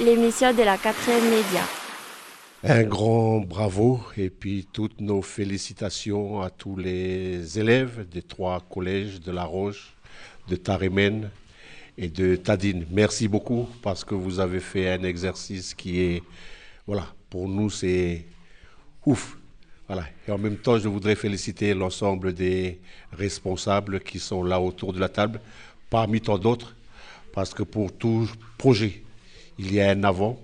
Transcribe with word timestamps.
l'émission 0.00 0.52
de 0.52 0.62
la 0.62 0.76
quatrième 0.76 1.24
média. 1.24 1.62
Un 2.64 2.82
grand 2.82 3.40
bravo 3.40 4.00
et 4.16 4.28
puis 4.28 4.68
toutes 4.72 5.00
nos 5.00 5.22
félicitations 5.22 6.42
à 6.42 6.50
tous 6.50 6.76
les 6.76 7.58
élèves 7.58 8.06
des 8.08 8.22
trois 8.22 8.60
collèges 8.60 9.20
de 9.20 9.32
La 9.32 9.44
Roche, 9.44 9.94
de 10.48 10.56
Tarémen 10.56 11.30
et 11.96 12.08
de 12.08 12.36
Tadine. 12.36 12.84
Merci 12.90 13.26
beaucoup 13.26 13.66
parce 13.80 14.04
que 14.04 14.14
vous 14.14 14.38
avez 14.38 14.60
fait 14.60 14.90
un 14.90 15.02
exercice 15.02 15.74
qui 15.74 16.00
est, 16.00 16.22
voilà, 16.86 17.06
pour 17.30 17.48
nous 17.48 17.70
c'est 17.70 18.26
ouf. 19.06 19.38
Voilà. 19.88 20.04
Et 20.28 20.30
en 20.30 20.38
même 20.38 20.56
temps, 20.56 20.78
je 20.78 20.88
voudrais 20.88 21.16
féliciter 21.16 21.74
l'ensemble 21.74 22.34
des 22.34 22.78
responsables 23.12 24.00
qui 24.00 24.18
sont 24.18 24.42
là 24.44 24.60
autour 24.60 24.92
de 24.92 25.00
la 25.00 25.08
table, 25.08 25.40
parmi 25.90 26.20
tant 26.20 26.38
d'autres, 26.38 26.74
parce 27.32 27.54
que 27.54 27.62
pour 27.62 27.92
tout 27.92 28.28
projet, 28.58 29.02
il 29.58 29.72
y 29.72 29.80
a 29.80 29.90
un 29.90 30.04
avant, 30.04 30.40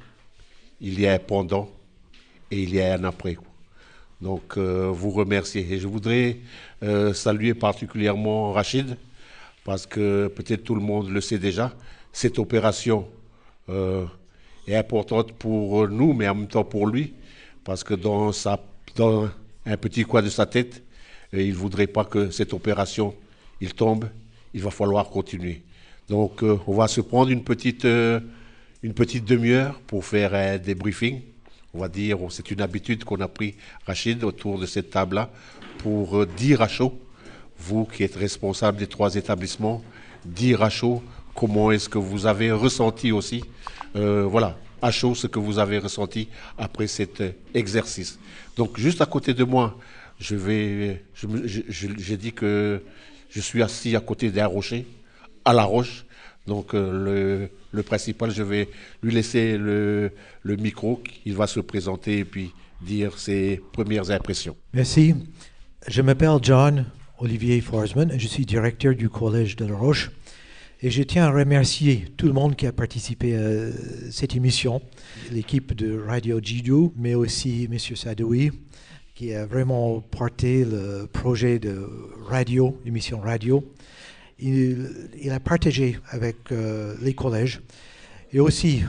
il 0.80 1.00
y 1.00 1.06
a 1.06 1.14
un 1.14 1.18
pendant 1.18 1.70
et 2.50 2.62
il 2.62 2.74
y 2.74 2.80
a 2.80 2.94
un 2.94 3.04
après. 3.04 3.36
Donc, 4.20 4.56
euh, 4.56 4.90
vous 4.92 5.10
remercier. 5.10 5.66
Et 5.70 5.78
je 5.78 5.86
voudrais 5.86 6.38
euh, 6.82 7.12
saluer 7.12 7.54
particulièrement 7.54 8.52
Rachid, 8.52 8.96
parce 9.64 9.86
que 9.86 10.28
peut-être 10.28 10.64
tout 10.64 10.74
le 10.74 10.80
monde 10.80 11.08
le 11.10 11.20
sait 11.20 11.38
déjà, 11.38 11.72
cette 12.12 12.38
opération 12.38 13.06
euh, 13.68 14.06
est 14.66 14.76
importante 14.76 15.32
pour 15.32 15.88
nous, 15.88 16.12
mais 16.14 16.28
en 16.28 16.34
même 16.34 16.48
temps 16.48 16.64
pour 16.64 16.86
lui, 16.86 17.14
parce 17.64 17.84
que 17.84 17.94
dans, 17.94 18.32
un 19.66 19.76
petit 19.76 20.04
coin 20.04 20.22
de 20.22 20.30
sa 20.30 20.46
tête, 20.46 20.82
il 21.32 21.50
ne 21.50 21.54
voudrait 21.54 21.86
pas 21.86 22.04
que 22.04 22.30
cette 22.30 22.54
opération, 22.54 23.14
il 23.60 23.74
tombe, 23.74 24.08
il 24.54 24.62
va 24.62 24.70
falloir 24.70 25.10
continuer. 25.10 25.62
Donc, 26.08 26.42
on 26.42 26.74
va 26.74 26.88
se 26.88 27.00
prendre 27.00 27.30
une 27.30 27.44
petite, 27.44 27.84
une 27.84 28.94
petite 28.94 29.24
demi-heure 29.24 29.78
pour 29.86 30.04
faire 30.04 30.34
un 30.34 30.58
débriefing 30.58 31.20
on 31.74 31.78
va 31.78 31.88
dire, 31.88 32.18
c'est 32.30 32.50
une 32.50 32.60
habitude 32.60 33.04
qu'on 33.04 33.20
a 33.20 33.28
pris, 33.28 33.54
Rachid, 33.86 34.24
autour 34.24 34.58
de 34.58 34.66
cette 34.66 34.90
table-là, 34.90 35.30
pour 35.78 36.18
euh, 36.18 36.26
dire 36.26 36.62
à 36.62 36.68
chaud, 36.68 36.98
vous 37.58 37.84
qui 37.84 38.04
êtes 38.04 38.16
responsable 38.16 38.78
des 38.78 38.86
trois 38.86 39.14
établissements, 39.14 39.82
dire 40.24 40.62
à 40.62 40.70
chaud 40.70 41.02
comment 41.34 41.70
est-ce 41.70 41.88
que 41.88 41.98
vous 41.98 42.26
avez 42.26 42.50
ressenti 42.50 43.12
aussi, 43.12 43.44
euh, 43.96 44.24
voilà, 44.24 44.58
à 44.82 44.90
chaud 44.90 45.14
ce 45.14 45.26
que 45.26 45.38
vous 45.38 45.58
avez 45.58 45.78
ressenti 45.78 46.28
après 46.56 46.86
cet 46.86 47.20
euh, 47.20 47.30
exercice. 47.54 48.18
Donc 48.56 48.78
juste 48.78 49.00
à 49.00 49.06
côté 49.06 49.34
de 49.34 49.44
moi, 49.44 49.78
je 50.18 50.34
vais, 50.34 51.04
j'ai 51.68 52.16
dit 52.16 52.32
que 52.32 52.82
je 53.30 53.40
suis 53.40 53.62
assis 53.62 53.94
à 53.94 54.00
côté 54.00 54.30
d'un 54.30 54.46
rocher, 54.46 54.84
à 55.48 55.52
la 55.54 55.64
roche. 55.64 56.04
Donc 56.46 56.72
le, 56.72 57.50
le 57.72 57.82
principal, 57.82 58.30
je 58.30 58.42
vais 58.42 58.68
lui 59.02 59.12
laisser 59.12 59.56
le, 59.58 60.12
micro, 60.44 61.02
il 61.24 61.34
va 61.34 61.46
se 61.46 61.60
présenter 61.60 62.18
et 62.18 62.24
puis 62.24 62.52
dire 62.82 63.18
ses 63.18 63.60
premières 63.72 64.10
impressions. 64.10 64.56
Merci. 64.72 65.14
Je 65.86 66.02
m'appelle 66.02 66.38
John 66.42 66.86
Olivier 67.18 67.60
Forsman, 67.60 68.12
je 68.16 68.26
suis 68.26 68.46
directeur 68.46 68.94
du 68.94 69.08
Collège 69.08 69.56
de 69.56 69.66
la 69.66 69.76
Roche. 69.76 70.10
Et 70.80 70.90
je 70.90 71.02
tiens 71.02 71.24
à 71.24 71.30
remercier 71.32 72.04
tout 72.16 72.26
le 72.26 72.32
monde 72.32 72.54
qui 72.54 72.64
a 72.64 72.72
participé 72.72 73.36
à 73.36 73.72
cette 74.12 74.36
émission, 74.36 74.80
l'équipe 75.32 75.74
de 75.74 75.98
Radio 75.98 76.38
Jidu, 76.40 76.90
mais 76.96 77.16
aussi 77.16 77.68
M. 77.70 77.78
Sadoui, 77.78 78.52
qui 79.16 79.34
a 79.34 79.44
vraiment 79.44 80.00
porté 80.00 80.64
le 80.64 81.08
projet 81.12 81.58
de 81.58 81.84
radio, 82.28 82.80
émission 82.86 83.18
radio 83.18 83.64
il, 84.38 85.30
a 85.30 85.40
partagé 85.40 85.98
avec 86.10 86.52
euh, 86.52 86.94
les 87.00 87.14
collèges 87.14 87.60
et 88.32 88.40
aussi 88.40 88.82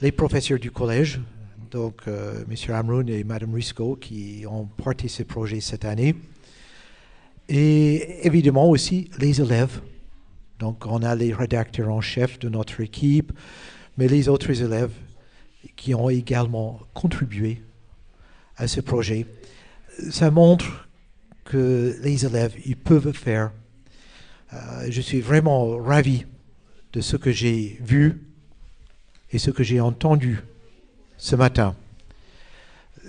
les 0.00 0.12
professeurs 0.12 0.58
du 0.58 0.70
collège, 0.70 1.20
donc 1.70 2.02
euh, 2.08 2.44
M. 2.50 2.74
Amroun 2.74 3.08
et 3.08 3.24
Mme 3.24 3.54
Risco, 3.54 3.96
qui 3.96 4.44
ont 4.48 4.66
porté 4.66 5.08
ce 5.08 5.22
projet 5.22 5.60
cette 5.60 5.84
année. 5.84 6.14
Et 7.48 8.26
évidemment 8.26 8.68
aussi 8.68 9.10
les 9.18 9.40
élèves. 9.40 9.80
Donc 10.58 10.86
on 10.86 11.02
a 11.02 11.14
les 11.14 11.32
rédacteurs 11.32 11.90
en 11.90 12.00
chef 12.00 12.38
de 12.38 12.48
notre 12.48 12.80
équipe, 12.80 13.32
mais 13.96 14.08
les 14.08 14.28
autres 14.28 14.62
élèves 14.62 14.92
qui 15.76 15.94
ont 15.94 16.10
également 16.10 16.80
contribué 16.94 17.62
à 18.56 18.66
ce 18.66 18.80
projet. 18.80 19.26
Ça 20.10 20.30
montre 20.30 20.88
que 21.44 21.96
les 22.02 22.24
élèves, 22.24 22.54
ils 22.64 22.76
peuvent 22.76 23.12
faire 23.12 23.52
je 24.88 25.00
suis 25.00 25.20
vraiment 25.20 25.76
ravi 25.78 26.26
de 26.92 27.00
ce 27.00 27.16
que 27.16 27.32
j'ai 27.32 27.78
vu 27.80 28.22
et 29.32 29.38
ce 29.38 29.50
que 29.50 29.64
j'ai 29.64 29.80
entendu 29.80 30.40
ce 31.16 31.36
matin. 31.36 31.74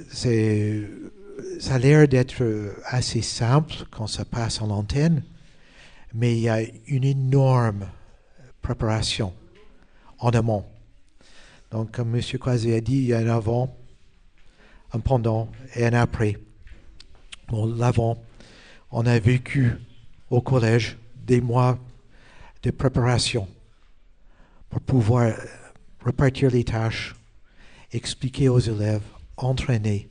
ça 0.10 0.30
a 0.30 1.80
l'air 1.80 2.08
d'être 2.08 2.74
assez 2.86 3.22
simple 3.22 3.74
quand 3.92 4.08
ça 4.08 4.26
passe 4.26 4.62
en 4.62 4.70
antenne, 4.70 5.24
mais 6.14 6.36
il 6.36 6.42
y 6.42 6.50
a 6.50 6.62
une 6.88 7.04
énorme 7.04 7.88
préparation 8.62 9.34
en 10.20 10.30
amont. 10.30 10.66
Donc, 11.72 11.92
comme 11.92 12.16
M. 12.16 12.22
Croisé 12.40 12.76
a 12.76 12.82
dit, 12.82 12.98
il 12.98 13.06
y 13.06 13.14
a 13.14 13.20
un 13.20 13.28
avant, 13.28 13.76
un 14.94 15.00
pendant 15.00 15.50
et 15.76 15.86
un 15.86 15.94
après. 15.94 16.38
Bon, 17.50 17.66
l'avant, 17.66 18.18
on 18.92 19.06
a 19.06 19.20
vécu 19.20 19.74
au 20.30 20.42
collège 20.42 20.98
des 21.26 21.42
mois 21.42 21.78
de 22.64 22.72
préparation 22.72 23.48
pour 24.70 24.82
pouvoir 24.82 25.34
repartir 26.04 26.52
les 26.52 26.64
tâches, 26.64 27.16
expliquer 27.92 28.50
aux 28.50 28.60
élèves, 28.60 29.04
entraîner, 29.38 30.08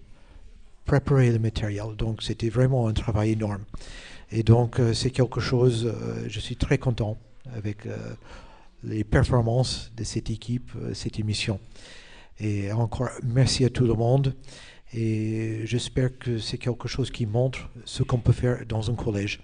préparer 0.85 1.31
le 1.31 1.39
matériel. 1.39 1.97
Donc 1.97 2.23
c'était 2.23 2.49
vraiment 2.49 2.89
un 2.89 2.93
travail 2.93 3.33
énorme. 3.33 3.65
Et 4.31 4.43
donc 4.43 4.81
euh, 4.81 4.93
c'est 4.95 5.11
quelque 5.11 5.41
chose, 5.41 5.87
euh, 5.87 6.25
je 6.29 6.41
suis 6.41 6.57
très 6.57 6.79
content 6.79 7.17
avec 7.55 7.87
euh, 7.87 7.97
les 8.83 9.05
performances 9.05 9.93
de 9.97 10.05
cette 10.05 10.31
équipe, 10.31 10.73
cette 10.93 11.19
émission. 11.19 11.61
Et 12.41 12.73
encore 12.73 13.11
merci 13.23 13.65
à 13.65 13.71
tout 13.71 13.87
le 13.87 13.95
monde. 13.95 14.35
Et 14.93 15.63
j'espère 15.65 16.17
que 16.19 16.39
c'est 16.39 16.59
quelque 16.59 16.87
chose 16.89 17.11
qui 17.11 17.27
montre 17.27 17.69
ce 17.85 18.03
qu'on 18.03 18.19
peut 18.19 18.33
faire 18.33 18.65
dans 18.67 18.91
un 18.91 18.95
collège. 18.95 19.41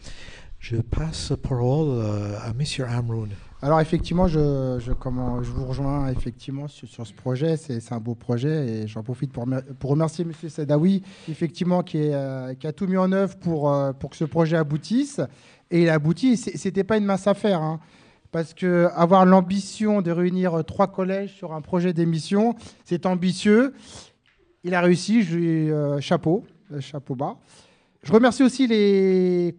Je 0.60 0.76
passe 0.76 1.30
la 1.30 1.38
parole 1.38 1.88
euh, 1.88 2.36
à 2.44 2.50
M. 2.50 2.86
Amroun. 2.86 3.30
Alors 3.62 3.80
effectivement, 3.80 4.28
je, 4.28 4.78
je, 4.78 4.92
vous 4.92 5.64
rejoins 5.64 6.08
effectivement 6.08 6.68
sur, 6.68 7.06
ce 7.06 7.14
projet. 7.14 7.56
C'est 7.56 7.92
un 7.92 7.98
beau 7.98 8.14
projet 8.14 8.68
et 8.68 8.86
j'en 8.86 9.02
profite 9.02 9.32
pour, 9.32 9.46
pour, 9.78 9.90
remercier 9.90 10.22
M. 10.24 10.32
Sadawi, 10.50 11.02
effectivement, 11.30 11.82
qui, 11.82 11.96
est, 11.96 12.14
euh, 12.14 12.52
qui, 12.54 12.66
a 12.66 12.72
tout 12.72 12.86
mis 12.86 12.98
en 12.98 13.10
œuvre 13.10 13.36
pour, 13.38 13.72
euh, 13.72 13.94
pour 13.94 14.10
que 14.10 14.16
ce 14.16 14.26
projet 14.26 14.58
aboutisse. 14.58 15.20
Et 15.70 15.82
il 15.82 15.88
a 15.88 15.94
abouti. 15.94 16.36
C'était 16.36 16.84
pas 16.84 16.98
une 16.98 17.06
mince 17.06 17.26
affaire. 17.26 17.62
Hein, 17.62 17.80
parce 18.30 18.52
que 18.52 18.88
avoir 18.94 19.24
l'ambition 19.24 20.02
de 20.02 20.10
réunir 20.10 20.62
trois 20.66 20.88
collèges 20.88 21.32
sur 21.34 21.54
un 21.54 21.62
projet 21.62 21.94
d'émission, 21.94 22.54
c'est 22.84 23.06
ambitieux. 23.06 23.72
Il 24.62 24.74
a 24.74 24.82
réussi. 24.82 25.26
Chapeau, 26.00 26.44
chapeau 26.80 27.14
bas. 27.14 27.38
Je 28.02 28.12
remercie 28.12 28.42
aussi 28.42 28.66
les 28.66 29.54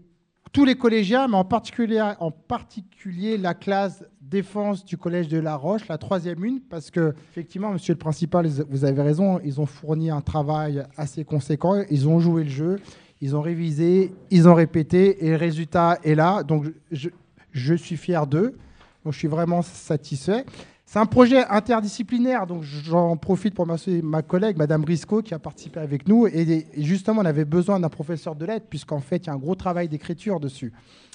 tous 0.52 0.66
les 0.66 0.76
collégiens, 0.76 1.28
mais 1.28 1.38
en 1.38 1.46
particulier, 1.46 2.02
en 2.20 2.32
particulier 2.32 3.38
la 3.38 3.54
classe 3.54 4.04
défense 4.22 4.86
du 4.86 4.98
collège 4.98 5.28
de 5.28 5.38
La 5.38 5.56
Roche, 5.56 5.88
la 5.88 5.98
troisième 5.98 6.44
une, 6.44 6.62
parce 6.62 6.92
que 6.92 7.14
effectivement, 7.32 7.72
monsieur 7.72 7.94
le 7.94 8.00
principal, 8.00 8.48
vous 8.48 8.86
avez 8.86 9.02
raison, 9.02 9.40
ils 9.44 9.60
ont 9.60 9.66
fourni 9.66 10.10
un 10.10 10.22
travail 10.22 10.86
assez 10.98 11.24
conséquent, 11.24 11.84
ils 11.90 12.08
ont 12.08 12.20
joué 12.20 12.44
le 12.44 12.50
jeu, 12.50 12.80
ils 13.22 13.36
ont 13.36 13.42
révisé, 13.42 14.14
ils 14.30 14.48
ont 14.48 14.54
répété, 14.54 15.26
et 15.26 15.30
le 15.30 15.36
résultat 15.36 16.00
est 16.04 16.16
là. 16.16 16.44
Donc 16.44 16.66
je, 16.92 17.10
je 17.52 17.74
suis 17.74 17.98
fier 17.98 18.26
d'eux, 18.26 18.58
donc 19.04 19.14
je 19.14 19.20
suis 19.20 19.28
vraiment 19.28 19.62
satisfait. 19.62 20.46
C'est 20.92 21.00
un 21.00 21.06
projet 21.06 21.46
interdisciplinaire, 21.48 22.46
donc 22.46 22.64
j'en 22.64 23.16
profite 23.16 23.56
pour 23.56 23.64
remercier 23.64 24.02
ma 24.02 24.22
collègue, 24.22 24.58
Madame 24.58 24.84
Risco, 24.84 25.22
qui 25.22 25.34
a 25.34 25.40
participé 25.40 25.80
avec 25.80 26.06
nous. 26.06 26.28
Et, 26.28 26.68
justement, 26.76 27.22
on 27.22 27.26
avait 27.26 27.46
besoin 27.46 27.80
d'un 27.80 27.88
professeur 27.88 28.36
de 28.36 28.46
lettres, 28.46 28.66
puisqu'en 28.70 29.00
fait, 29.00 29.16
il 29.20 29.28
y 29.28 29.30
a 29.30 29.34
un 29.34 29.38
gros 29.38 29.56
travail 29.56 29.88
d'écriture 29.88 30.42
dessus. 30.42 30.74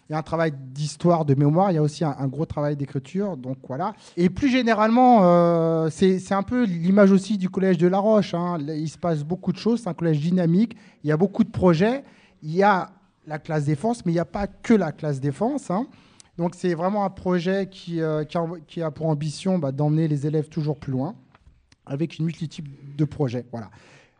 Il 0.08 0.12
y 0.12 0.14
a 0.14 0.18
un 0.18 0.22
travail 0.22 0.54
d'histoire, 0.72 1.26
de 1.26 1.34
mémoire, 1.34 1.72
il 1.72 1.74
y 1.74 1.76
a 1.76 1.82
aussi 1.82 2.04
un, 2.04 2.26
gros 2.26 2.46
travail 2.46 2.74
d'écriture. 2.74 3.36
Donc 3.36 3.58
voilà. 3.68 3.92
Et 4.16 4.30
plus 4.30 4.48
généralement, 4.48 5.18
euh, 5.24 5.90
c'est 5.90 6.32
un 6.32 6.42
peu 6.42 6.64
l'image 6.64 7.12
aussi 7.12 7.36
du 7.36 7.50
collège 7.50 7.76
de 7.76 7.86
La 7.86 7.98
Roche. 7.98 8.32
Hein. 8.32 8.56
Il 8.66 8.88
se 8.88 8.96
passe 8.96 9.24
beaucoup 9.24 9.52
de 9.52 9.58
choses, 9.58 9.82
c'est 9.82 9.90
un 9.90 9.94
collège 9.94 10.20
dynamique, 10.20 10.74
il 11.04 11.10
y 11.10 11.12
a 11.12 11.18
beaucoup 11.18 11.44
de 11.44 11.50
projets. 11.50 12.02
Il 12.42 12.56
y 12.56 12.62
a 12.62 12.92
la 13.26 13.38
classe 13.38 13.66
défense, 13.66 14.06
mais 14.06 14.12
il 14.12 14.14
n'y 14.14 14.20
a 14.20 14.24
pas 14.24 14.46
que 14.46 14.72
la 14.72 14.92
classe 14.92 15.20
défense. 15.20 15.70
Hein. 15.70 15.86
Donc 16.38 16.54
c'est 16.54 16.74
vraiment 16.74 17.04
un 17.04 17.10
projet 17.10 17.68
qui, 17.68 18.00
euh, 18.00 18.24
a, 18.82 18.90
pour 18.90 19.06
ambition 19.06 19.58
bah, 19.58 19.72
d'emmener 19.72 20.06
les 20.06 20.26
élèves 20.26 20.48
toujours 20.48 20.76
plus 20.76 20.92
loin, 20.92 21.14
avec 21.86 22.18
une 22.18 22.26
multitude 22.26 22.66
de 22.96 23.04
projets. 23.04 23.46
Voilà. 23.50 23.70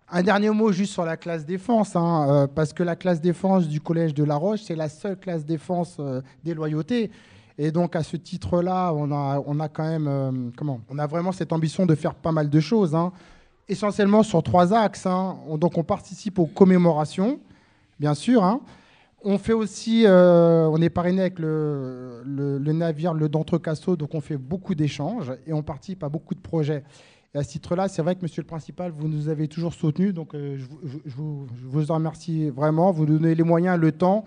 Un 0.08 0.22
dernier 0.22 0.50
mot 0.50 0.72
juste 0.72 0.92
sur 0.92 1.04
la 1.04 1.16
classe 1.16 1.44
défense, 1.44 1.96
hein, 1.96 2.26
euh, 2.28 2.46
parce 2.46 2.72
que 2.72 2.82
la 2.82 2.96
classe 2.96 3.20
défense 3.20 3.68
du 3.68 3.80
collège 3.80 4.14
de 4.14 4.24
La 4.24 4.36
Roche, 4.36 4.62
c'est 4.62 4.76
la 4.76 4.88
seule 4.88 5.18
classe 5.18 5.44
défense 5.44 5.96
euh, 5.98 6.22
des 6.44 6.54
loyautés. 6.54 7.10
Et 7.58 7.70
donc 7.70 7.96
à 7.96 8.02
ce 8.02 8.16
titre-là, 8.16 8.92
on 8.94 9.10
a, 9.10 9.68
quand 9.68 9.84
même, 9.84 10.52
comment 10.56 10.80
On 10.90 10.98
a 10.98 11.06
vraiment 11.06 11.32
cette 11.32 11.54
ambition 11.54 11.86
de 11.86 11.94
faire 11.94 12.14
pas 12.14 12.30
mal 12.30 12.50
de 12.50 12.60
choses, 12.60 12.94
hein. 12.94 13.12
essentiellement 13.66 14.22
sur 14.22 14.42
trois 14.42 14.74
axes. 14.74 15.06
Hein. 15.06 15.38
donc 15.54 15.78
on 15.78 15.82
participe 15.82 16.38
aux 16.38 16.44
commémorations, 16.44 17.40
bien 17.98 18.12
sûr. 18.12 18.60
On 19.28 19.38
fait 19.38 19.54
aussi, 19.54 20.04
euh, 20.06 20.68
on 20.70 20.80
est 20.80 20.88
parrainé 20.88 21.22
avec 21.22 21.40
le, 21.40 22.22
navire 22.24 23.12
le 23.12 23.28
D'Entrecasteaux, 23.28 23.96
donc 23.96 24.14
on 24.14 24.20
fait 24.20 24.36
beaucoup 24.36 24.76
d'échanges 24.76 25.32
et 25.48 25.52
on 25.52 25.64
participe 25.64 26.04
à 26.04 26.08
beaucoup 26.08 26.36
de 26.36 26.40
projets. 26.40 26.84
Et 27.34 27.38
à 27.38 27.42
ce 27.42 27.48
titre-là, 27.48 27.88
c'est 27.88 28.02
vrai 28.02 28.14
que 28.14 28.20
Monsieur 28.22 28.42
le 28.42 28.46
Principal, 28.46 28.92
vous 28.92 29.08
nous 29.08 29.28
avez 29.28 29.48
toujours 29.48 29.74
soutenus, 29.74 30.14
donc 30.14 30.32
euh, 30.36 30.56
je, 30.56 31.16
vous, 31.16 31.90
en 31.90 31.94
remercie 31.94 32.50
vraiment. 32.50 32.92
Vous 32.92 33.04
donnez 33.04 33.34
les 33.34 33.42
moyens, 33.42 33.80
le 33.80 33.90
temps 33.90 34.26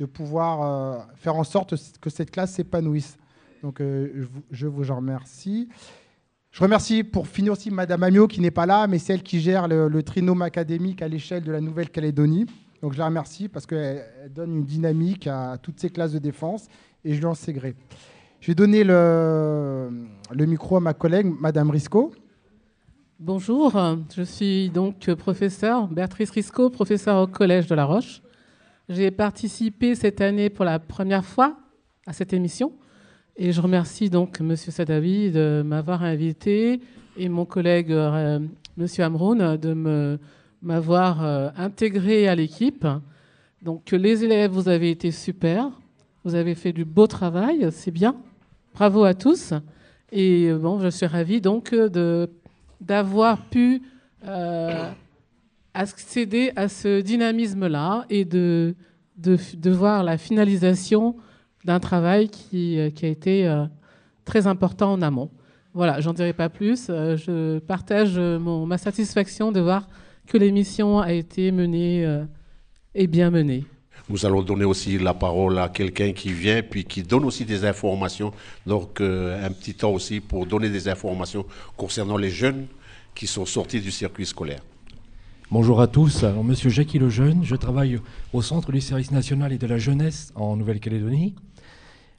de 0.00 0.04
pouvoir 0.04 0.62
euh, 0.62 0.98
faire 1.14 1.36
en 1.36 1.44
sorte 1.44 1.76
que 2.00 2.10
cette 2.10 2.32
classe 2.32 2.54
s'épanouisse. 2.54 3.18
Donc 3.62 3.80
je, 3.80 4.66
vous 4.66 4.90
en 4.90 4.96
remercie. 4.96 5.68
Je 6.50 6.60
remercie 6.60 7.04
pour 7.04 7.28
finir 7.28 7.52
aussi 7.52 7.70
Madame 7.70 8.02
Amio 8.02 8.26
qui 8.26 8.40
n'est 8.40 8.50
pas 8.50 8.66
là, 8.66 8.88
mais 8.88 8.98
celle 8.98 9.22
qui 9.22 9.38
gère 9.38 9.68
le, 9.68 10.02
trinôme 10.02 10.42
académique 10.42 11.02
à 11.02 11.06
l'échelle 11.08 11.44
de 11.44 11.52
la 11.52 11.60
Nouvelle-Calédonie. 11.60 12.46
Donc 12.82 12.94
je 12.94 12.98
la 12.98 13.06
remercie 13.06 13.48
parce 13.48 13.66
qu'elle 13.66 14.04
donne 14.34 14.56
une 14.56 14.64
dynamique 14.64 15.26
à 15.26 15.58
toutes 15.58 15.78
ces 15.78 15.90
classes 15.90 16.12
de 16.12 16.18
défense 16.18 16.68
et 17.04 17.14
je 17.14 17.18
lui 17.18 17.26
en 17.26 17.34
sais 17.34 17.52
gré. 17.52 17.74
Je 18.40 18.48
vais 18.48 18.54
donner 18.54 18.84
le, 18.84 19.90
le 20.30 20.46
micro 20.46 20.76
à 20.76 20.80
ma 20.80 20.94
collègue 20.94 21.26
Madame 21.40 21.70
Risco. 21.70 22.12
Bonjour, 23.18 23.78
je 24.16 24.22
suis 24.22 24.70
donc 24.70 25.12
professeur, 25.14 25.88
Béatrice 25.88 26.30
Risco, 26.30 26.70
professeure 26.70 27.22
au 27.22 27.26
Collège 27.26 27.66
de 27.66 27.74
La 27.74 27.84
Roche. 27.84 28.22
J'ai 28.88 29.10
participé 29.10 29.94
cette 29.94 30.22
année 30.22 30.48
pour 30.48 30.64
la 30.64 30.78
première 30.78 31.24
fois 31.24 31.58
à 32.06 32.14
cette 32.14 32.32
émission 32.32 32.72
et 33.36 33.52
je 33.52 33.60
remercie 33.60 34.08
donc 34.08 34.40
M. 34.40 34.56
Sadawi 34.56 35.30
de 35.30 35.62
m'avoir 35.64 36.02
invité 36.02 36.80
et 37.16 37.28
mon 37.28 37.44
collègue 37.44 37.92
euh, 37.92 38.40
M. 38.78 38.86
Amroun 38.98 39.56
de 39.58 40.18
m'avoir 40.62 41.24
euh, 41.24 41.50
intégré 41.56 42.28
à 42.28 42.34
l'équipe. 42.34 42.86
Donc 43.62 43.90
les 43.90 44.24
élèves, 44.24 44.50
vous 44.50 44.68
avez 44.68 44.90
été 44.90 45.10
super, 45.10 45.70
vous 46.24 46.34
avez 46.34 46.54
fait 46.54 46.72
du 46.72 46.84
beau 46.84 47.06
travail, 47.06 47.68
c'est 47.72 47.90
bien. 47.90 48.16
Bravo 48.74 49.04
à 49.04 49.14
tous. 49.14 49.52
Et 50.12 50.46
euh, 50.46 50.58
bon, 50.58 50.80
je 50.80 50.88
suis 50.88 51.06
ravie 51.06 51.40
donc 51.40 51.74
d'avoir 52.80 53.46
pu 53.46 53.82
accéder 55.74 56.52
à 56.56 56.68
ce 56.68 57.00
dynamisme-là 57.00 58.04
et 58.10 58.24
de, 58.24 58.74
de, 59.16 59.70
voir 59.70 60.02
la 60.02 60.18
finalisation 60.18 61.16
d'un 61.64 61.80
travail 61.80 62.28
qui, 62.28 62.78
euh, 62.78 62.90
qui, 62.90 63.06
a 63.06 63.08
été 63.08 63.46
euh, 63.46 63.64
très 64.24 64.46
important 64.46 64.92
en 64.92 65.02
amont. 65.02 65.30
Voilà, 65.72 66.00
j'en 66.00 66.12
dirai 66.12 66.32
pas 66.32 66.48
plus. 66.48 66.86
Euh, 66.88 67.16
je 67.16 67.58
partage 67.60 68.18
mon, 68.18 68.66
ma 68.66 68.78
satisfaction 68.78 69.52
de 69.52 69.60
voir 69.60 69.86
que 70.30 70.38
l'émission 70.38 71.00
a 71.00 71.12
été 71.12 71.50
menée 71.50 72.06
et 72.94 73.06
bien 73.08 73.30
menée. 73.30 73.64
Nous 74.08 74.24
allons 74.24 74.42
donner 74.42 74.64
aussi 74.64 74.96
la 74.96 75.12
parole 75.12 75.58
à 75.58 75.68
quelqu'un 75.68 76.12
qui 76.12 76.32
vient 76.32 76.62
puis 76.62 76.84
qui 76.84 77.02
donne 77.02 77.24
aussi 77.24 77.44
des 77.44 77.64
informations. 77.64 78.32
Donc 78.64 79.00
un 79.00 79.50
petit 79.50 79.74
temps 79.74 79.90
aussi 79.90 80.20
pour 80.20 80.46
donner 80.46 80.68
des 80.68 80.88
informations 80.88 81.44
concernant 81.76 82.16
les 82.16 82.30
jeunes 82.30 82.66
qui 83.14 83.26
sont 83.26 83.44
sortis 83.44 83.80
du 83.80 83.90
circuit 83.90 84.24
scolaire. 84.24 84.60
Bonjour 85.50 85.80
à 85.80 85.88
tous. 85.88 86.22
Alors, 86.22 86.44
Monsieur 86.44 86.70
Jackie 86.70 87.00
Lejeune, 87.00 87.42
je 87.42 87.56
travaille 87.56 87.98
au 88.32 88.40
Centre 88.40 88.70
du 88.70 88.80
service 88.80 89.10
national 89.10 89.52
et 89.52 89.58
de 89.58 89.66
la 89.66 89.78
jeunesse 89.78 90.32
en 90.36 90.54
Nouvelle-Calédonie. 90.56 91.34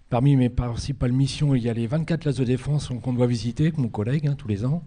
Parmi 0.10 0.36
mes 0.36 0.50
principales 0.50 1.14
missions, 1.14 1.56
il 1.56 1.64
y 1.64 1.70
a 1.70 1.74
les 1.74 1.88
24 1.88 2.24
classes 2.24 2.36
de 2.36 2.44
défense 2.44 2.90
qu'on 3.02 3.14
doit 3.14 3.28
visiter, 3.28 3.72
mon 3.78 3.88
collègue, 3.88 4.28
hein, 4.28 4.36
tous 4.38 4.50
les 4.50 4.66
ans. 4.66 4.84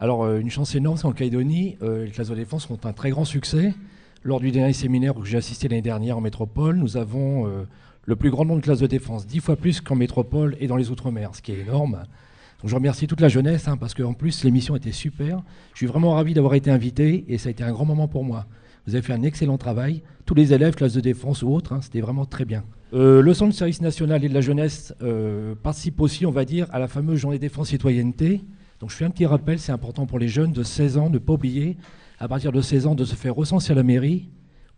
Alors, 0.00 0.24
euh, 0.24 0.40
une 0.40 0.50
chance 0.50 0.74
énorme, 0.74 0.96
c'est 0.96 1.06
en 1.06 1.12
Calédonie, 1.12 1.76
euh, 1.82 2.04
les 2.04 2.10
classes 2.10 2.28
de 2.28 2.34
défense 2.34 2.68
ont 2.70 2.78
un 2.84 2.92
très 2.92 3.10
grand 3.10 3.24
succès. 3.24 3.74
Lors 4.22 4.40
du 4.40 4.50
dernier 4.50 4.72
séminaire 4.72 5.16
où 5.16 5.24
j'ai 5.24 5.36
assisté 5.36 5.68
l'année 5.68 5.82
dernière 5.82 6.18
en 6.18 6.20
métropole, 6.20 6.76
nous 6.76 6.96
avons 6.96 7.46
euh, 7.46 7.64
le 8.04 8.16
plus 8.16 8.30
grand 8.30 8.44
nombre 8.44 8.60
de 8.60 8.64
classes 8.64 8.80
de 8.80 8.86
défense, 8.86 9.26
dix 9.26 9.40
fois 9.40 9.56
plus 9.56 9.80
qu'en 9.80 9.96
métropole 9.96 10.56
et 10.60 10.66
dans 10.66 10.76
les 10.76 10.90
Outre-mer, 10.90 11.34
ce 11.34 11.42
qui 11.42 11.52
est 11.52 11.60
énorme 11.60 12.04
je 12.66 12.74
remercie 12.74 13.06
toute 13.06 13.20
la 13.20 13.28
jeunesse 13.28 13.68
hein, 13.68 13.76
parce 13.76 13.94
qu'en 13.94 14.14
plus 14.14 14.42
l'émission 14.42 14.74
était 14.74 14.92
super. 14.92 15.42
Je 15.72 15.78
suis 15.78 15.86
vraiment 15.86 16.14
ravi 16.14 16.34
d'avoir 16.34 16.54
été 16.54 16.70
invité 16.70 17.24
et 17.28 17.38
ça 17.38 17.48
a 17.48 17.50
été 17.50 17.62
un 17.62 17.72
grand 17.72 17.84
moment 17.84 18.08
pour 18.08 18.24
moi. 18.24 18.46
Vous 18.86 18.94
avez 18.94 19.02
fait 19.02 19.12
un 19.12 19.22
excellent 19.22 19.58
travail. 19.58 20.02
Tous 20.24 20.34
les 20.34 20.52
élèves, 20.52 20.74
classe 20.74 20.94
de 20.94 21.00
défense 21.00 21.42
ou 21.42 21.48
autres, 21.50 21.72
hein, 21.72 21.80
c'était 21.82 22.00
vraiment 22.00 22.24
très 22.24 22.44
bien. 22.44 22.64
Le 22.92 23.34
Centre 23.34 23.50
de 23.50 23.56
service 23.56 23.80
national 23.80 24.24
et 24.24 24.28
de 24.28 24.34
la 24.34 24.40
jeunesse 24.40 24.94
participe 25.62 26.00
aussi, 26.00 26.26
on 26.26 26.30
va 26.30 26.44
dire, 26.44 26.68
à 26.70 26.78
la 26.78 26.86
fameuse 26.86 27.18
journée 27.18 27.40
défense 27.40 27.68
citoyenneté. 27.68 28.40
Donc 28.80 28.90
je 28.90 28.96
fais 28.96 29.04
un 29.04 29.10
petit 29.10 29.26
rappel, 29.26 29.58
c'est 29.58 29.72
important 29.72 30.06
pour 30.06 30.18
les 30.18 30.28
jeunes 30.28 30.52
de 30.52 30.62
16 30.62 30.98
ans, 30.98 31.10
ne 31.10 31.18
pas 31.18 31.34
oublier, 31.34 31.76
à 32.18 32.28
partir 32.28 32.52
de 32.52 32.60
16 32.60 32.86
ans, 32.86 32.94
de 32.94 33.04
se 33.04 33.14
faire 33.14 33.34
recenser 33.34 33.72
à 33.72 33.76
la 33.76 33.82
mairie 33.82 34.28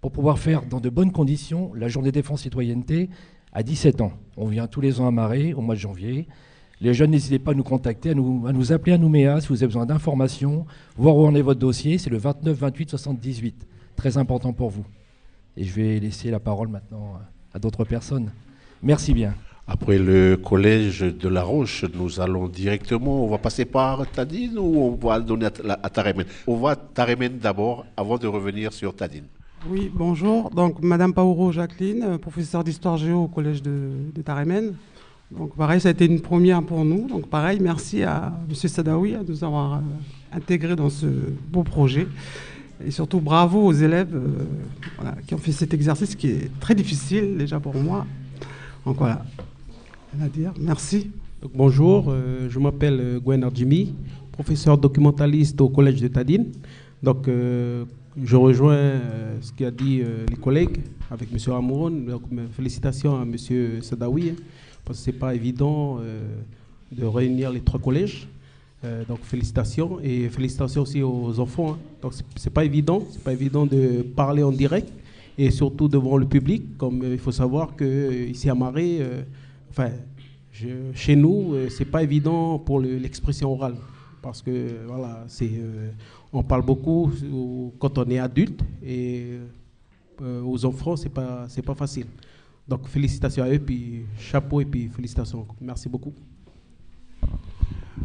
pour 0.00 0.12
pouvoir 0.12 0.38
faire 0.38 0.64
dans 0.66 0.80
de 0.80 0.88
bonnes 0.88 1.12
conditions 1.12 1.72
la 1.74 1.88
journée 1.88 2.12
défense 2.12 2.42
citoyenneté 2.42 3.10
à 3.52 3.62
17 3.62 4.00
ans. 4.02 4.12
On 4.36 4.46
vient 4.46 4.66
tous 4.66 4.80
les 4.80 5.00
ans 5.00 5.06
à 5.06 5.10
Marais 5.10 5.52
au 5.52 5.60
mois 5.60 5.74
de 5.74 5.80
janvier. 5.80 6.28
Les 6.80 6.92
jeunes, 6.92 7.10
n'hésitez 7.10 7.38
pas 7.38 7.52
à 7.52 7.54
nous 7.54 7.64
contacter, 7.64 8.10
à 8.10 8.14
nous, 8.14 8.46
à 8.46 8.52
nous 8.52 8.72
appeler 8.72 8.92
à 8.92 8.98
Nouméa 8.98 9.40
si 9.40 9.48
vous 9.48 9.62
avez 9.62 9.68
besoin 9.68 9.86
d'informations, 9.86 10.66
voir 10.96 11.16
où 11.16 11.26
en 11.26 11.34
est 11.34 11.40
votre 11.40 11.60
dossier. 11.60 11.96
C'est 11.96 12.10
le 12.10 12.18
29 12.18 12.56
28 12.56 12.90
78. 12.90 13.66
Très 13.96 14.18
important 14.18 14.52
pour 14.52 14.68
vous. 14.68 14.84
Et 15.56 15.64
je 15.64 15.72
vais 15.72 15.98
laisser 15.98 16.30
la 16.30 16.38
parole 16.38 16.68
maintenant 16.68 17.14
à 17.54 17.58
d'autres 17.58 17.84
personnes. 17.84 18.30
Merci 18.82 19.14
bien. 19.14 19.34
Après 19.68 19.98
le 19.98 20.36
collège 20.36 21.00
de 21.00 21.28
La 21.28 21.42
Roche, 21.42 21.84
nous 21.92 22.20
allons 22.20 22.46
directement, 22.46 23.24
on 23.24 23.28
va 23.28 23.38
passer 23.38 23.64
par 23.64 24.08
Tadine 24.08 24.58
ou 24.58 24.78
on 24.78 24.94
va 24.94 25.18
donner 25.18 25.46
à, 25.46 25.90
Taremen? 25.90 26.24
On 26.46 26.56
va 26.56 26.70
à 26.70 26.76
Taremen 26.76 27.36
d'abord 27.38 27.84
avant 27.96 28.16
de 28.16 28.28
revenir 28.28 28.72
sur 28.72 28.94
Tadine. 28.94 29.24
Oui, 29.68 29.90
bonjour. 29.92 30.50
Donc, 30.50 30.80
Madame 30.82 31.12
Pauro 31.12 31.50
Jacqueline, 31.50 32.16
professeure 32.18 32.62
d'histoire 32.62 32.96
géo 32.96 33.24
au 33.24 33.28
collège 33.28 33.60
de, 33.60 33.90
de 34.14 34.22
Taremen. 34.22 34.74
Donc 35.30 35.56
pareil, 35.56 35.80
ça 35.80 35.88
a 35.88 35.90
été 35.90 36.06
une 36.06 36.20
première 36.20 36.62
pour 36.62 36.84
nous. 36.84 37.08
Donc 37.08 37.28
pareil, 37.28 37.58
merci 37.60 38.04
à 38.04 38.32
M. 38.48 38.54
Sadawi 38.54 39.12
de 39.12 39.32
nous 39.32 39.42
avoir 39.42 39.74
euh, 39.74 39.78
intégrés 40.32 40.76
dans 40.76 40.90
ce 40.90 41.06
beau 41.50 41.64
projet. 41.64 42.06
Et 42.84 42.92
surtout 42.92 43.20
bravo 43.20 43.64
aux 43.64 43.72
élèves 43.72 44.14
euh, 44.14 45.10
qui 45.26 45.34
ont 45.34 45.38
fait 45.38 45.50
cet 45.50 45.74
exercice 45.74 46.14
qui 46.14 46.28
est 46.28 46.50
très 46.60 46.76
difficile 46.76 47.36
déjà 47.36 47.58
pour 47.58 47.74
moi. 47.74 48.06
Donc 48.84 48.98
voilà, 48.98 49.24
Merci. 50.60 51.10
bonjour, 51.54 52.06
euh, 52.08 52.48
je 52.48 52.58
m'appelle 52.58 53.20
Gwen 53.24 53.48
Jimmy, 53.54 53.94
professeur 54.32 54.78
documentaliste 54.78 55.60
au 55.60 55.68
collège 55.68 56.00
de 56.00 56.08
Tadine. 56.08 56.46
Donc 57.02 57.28
je 57.28 58.36
rejoins 58.36 59.00
ce 59.40 59.52
qu'a 59.52 59.70
dit 59.70 60.02
les 60.28 60.36
collègues 60.36 60.78
avec 61.10 61.28
M. 61.32 61.54
Amouron. 61.54 61.90
Donc 61.90 62.22
félicitations 62.52 63.18
à 63.18 63.22
M. 63.22 63.36
Sadawi. 63.82 64.34
Parce 64.86 65.00
que 65.00 65.04
ce 65.04 65.10
n'est 65.10 65.18
pas 65.18 65.34
évident 65.34 65.98
euh, 66.00 66.20
de 66.92 67.04
réunir 67.04 67.50
les 67.50 67.60
trois 67.60 67.80
collèges. 67.80 68.28
Euh, 68.84 69.04
donc 69.04 69.18
félicitations 69.24 69.98
et 70.00 70.28
félicitations 70.28 70.82
aussi 70.82 71.02
aux 71.02 71.40
enfants. 71.40 71.72
Hein. 71.72 71.78
Donc 72.00 72.12
c'est 72.36 72.52
pas 72.52 72.64
évident, 72.64 73.02
c'est 73.10 73.22
pas 73.22 73.32
évident 73.32 73.66
de 73.66 74.02
parler 74.02 74.44
en 74.44 74.52
direct 74.52 74.88
et 75.36 75.50
surtout 75.50 75.88
devant 75.88 76.16
le 76.16 76.26
public. 76.26 76.76
Comme 76.78 77.02
euh, 77.02 77.14
il 77.14 77.18
faut 77.18 77.32
savoir 77.32 77.74
que 77.74 78.28
ici 78.28 78.48
à 78.48 78.54
Marais, 78.54 79.00
enfin 79.76 79.90
chez 80.94 81.16
nous, 81.16 81.54
c'est 81.68 81.84
pas 81.84 82.02
évident 82.02 82.58
pour 82.58 82.80
l'expression 82.80 83.52
orale 83.52 83.76
parce 84.22 84.40
que 84.40 84.86
voilà, 84.86 85.24
c'est 85.28 85.50
on 86.32 86.42
parle 86.42 86.62
beaucoup 86.62 87.12
quand 87.78 87.98
on 87.98 88.08
est 88.08 88.18
adulte 88.18 88.62
et 88.82 89.38
aux 90.20 90.64
enfants 90.64 90.96
c'est 90.96 91.10
pas 91.10 91.44
c'est 91.48 91.62
pas 91.62 91.74
facile. 91.74 92.06
Donc 92.66 92.88
félicitations 92.88 93.44
à 93.44 93.48
eux, 93.50 93.58
puis 93.58 94.06
chapeau 94.18 94.60
et 94.60 94.64
puis 94.64 94.88
félicitations. 94.88 95.46
Merci 95.60 95.88
beaucoup. 95.88 96.14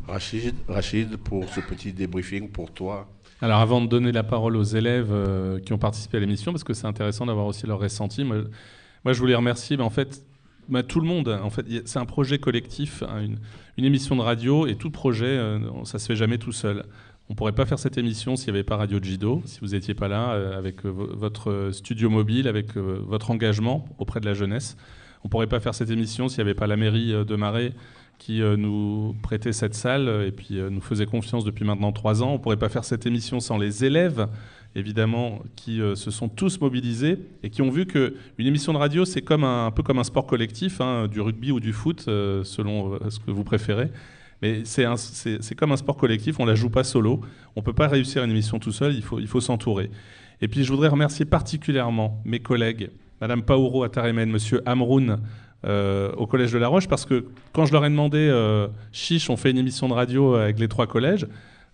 Rachid, 0.07 0.55
Rachid, 0.67 1.17
pour 1.17 1.47
ce 1.49 1.61
petit 1.61 1.93
débriefing 1.93 2.49
pour 2.49 2.71
toi. 2.71 3.07
Alors 3.41 3.59
avant 3.59 3.81
de 3.81 3.87
donner 3.87 4.11
la 4.11 4.23
parole 4.23 4.55
aux 4.55 4.63
élèves 4.63 5.11
euh, 5.11 5.59
qui 5.59 5.73
ont 5.73 5.77
participé 5.77 6.17
à 6.17 6.19
l'émission, 6.19 6.51
parce 6.51 6.63
que 6.63 6.73
c'est 6.73 6.85
intéressant 6.85 7.25
d'avoir 7.25 7.45
aussi 7.47 7.65
leur 7.65 7.79
ressenti, 7.79 8.23
moi, 8.23 8.43
je 9.05 9.19
voulais 9.19 9.35
remercier 9.35 9.77
mais 9.77 9.83
en 9.83 9.89
fait, 9.89 10.23
tout 10.87 10.99
le 10.99 11.07
monde. 11.07 11.27
En 11.27 11.49
fait, 11.49 11.65
c'est 11.85 11.99
un 11.99 12.05
projet 12.05 12.39
collectif, 12.39 13.03
hein, 13.03 13.21
une, 13.77 13.85
émission 13.85 14.15
de 14.15 14.21
radio, 14.21 14.67
et 14.67 14.75
tout 14.75 14.91
projet, 14.91 15.25
euh, 15.25 15.59
ça 15.85 15.99
se 15.99 16.05
fait 16.07 16.15
jamais 16.15 16.37
tout 16.37 16.51
seul. 16.51 16.83
On 17.31 17.33
ne 17.33 17.37
pourrait 17.37 17.53
pas 17.53 17.65
faire 17.65 17.79
cette 17.79 17.97
émission 17.97 18.35
s'il 18.35 18.51
n'y 18.51 18.57
avait 18.57 18.65
pas 18.65 18.75
Radio 18.75 18.99
Jido, 19.01 19.41
si 19.45 19.61
vous 19.61 19.67
n'étiez 19.67 19.93
pas 19.93 20.09
là, 20.09 20.33
euh, 20.33 20.57
avec 20.57 20.85
euh, 20.85 20.89
votre 20.89 21.69
studio 21.71 22.09
mobile, 22.09 22.45
avec 22.45 22.75
euh, 22.75 22.99
votre 23.07 23.31
engagement 23.31 23.85
auprès 23.99 24.19
de 24.19 24.25
la 24.25 24.33
jeunesse. 24.33 24.75
On 25.23 25.27
ne 25.27 25.29
pourrait 25.29 25.47
pas 25.47 25.61
faire 25.61 25.73
cette 25.73 25.89
émission 25.91 26.27
s'il 26.27 26.39
n'y 26.39 26.49
avait 26.49 26.59
pas 26.59 26.67
la 26.67 26.75
mairie 26.75 27.13
de 27.13 27.35
Marais 27.37 27.71
qui 28.17 28.41
nous 28.41 29.15
prêtait 29.23 29.53
cette 29.53 29.75
salle 29.75 30.25
et 30.27 30.31
puis 30.31 30.59
nous 30.69 30.81
faisait 30.81 31.05
confiance 31.05 31.45
depuis 31.45 31.63
maintenant 31.63 31.93
trois 31.93 32.21
ans. 32.21 32.33
On 32.33 32.37
pourrait 32.37 32.57
pas 32.57 32.69
faire 32.69 32.83
cette 32.83 33.05
émission 33.05 33.39
sans 33.39 33.57
les 33.57 33.85
élèves 33.85 34.27
évidemment, 34.75 35.39
qui 35.55 35.81
euh, 35.81 35.95
se 35.95 36.11
sont 36.11 36.29
tous 36.29 36.61
mobilisés 36.61 37.19
et 37.43 37.49
qui 37.49 37.61
ont 37.61 37.69
vu 37.69 37.85
qu'une 37.85 38.13
émission 38.39 38.73
de 38.73 38.77
radio, 38.77 39.05
c'est 39.05 39.21
comme 39.21 39.43
un, 39.43 39.71
peu 39.71 39.83
comme 39.83 39.99
un 39.99 40.03
sport 40.03 40.25
collectif, 40.25 40.81
hein, 40.81 41.07
du 41.07 41.21
rugby 41.21 41.51
ou 41.51 41.59
du 41.59 41.73
foot, 41.73 42.05
euh, 42.07 42.43
selon 42.43 42.97
ce 43.09 43.19
que 43.19 43.31
vous 43.31 43.43
préférez. 43.43 43.91
Mais 44.41 44.63
c'est 44.65 45.55
comme 45.55 45.71
un 45.71 45.77
sport 45.77 45.97
collectif, 45.97 46.39
on 46.39 46.45
ne 46.45 46.49
la 46.49 46.55
joue 46.55 46.69
pas 46.69 46.83
solo. 46.83 47.21
On 47.55 47.59
ne 47.59 47.65
peut 47.65 47.73
pas 47.73 47.87
réussir 47.87 48.23
une 48.23 48.31
émission 48.31 48.57
tout 48.57 48.71
seul, 48.71 48.95
il 48.95 49.03
faut, 49.03 49.19
il 49.19 49.27
faut 49.27 49.41
s'entourer. 49.41 49.91
Et 50.41 50.47
puis 50.47 50.63
je 50.63 50.71
voudrais 50.71 50.87
remercier 50.87 51.25
particulièrement 51.25 52.21
mes 52.25 52.39
collègues, 52.39 52.89
Madame 53.21 53.43
Paouro 53.43 53.83
Ataremen, 53.83 54.31
Monsieur 54.31 54.61
Amroun, 54.65 55.19
euh, 55.63 56.11
au 56.13 56.25
Collège 56.25 56.51
de 56.51 56.57
La 56.57 56.67
Roche, 56.67 56.87
parce 56.87 57.05
que 57.05 57.25
quand 57.53 57.67
je 57.67 57.71
leur 57.71 57.85
ai 57.85 57.89
demandé, 57.89 58.17
euh, 58.17 58.67
chiche, 58.91 59.29
on 59.29 59.37
fait 59.37 59.51
une 59.51 59.59
émission 59.59 59.87
de 59.87 59.93
radio 59.93 60.33
avec 60.33 60.59
les 60.59 60.67
trois 60.67 60.87
collèges, 60.87 61.27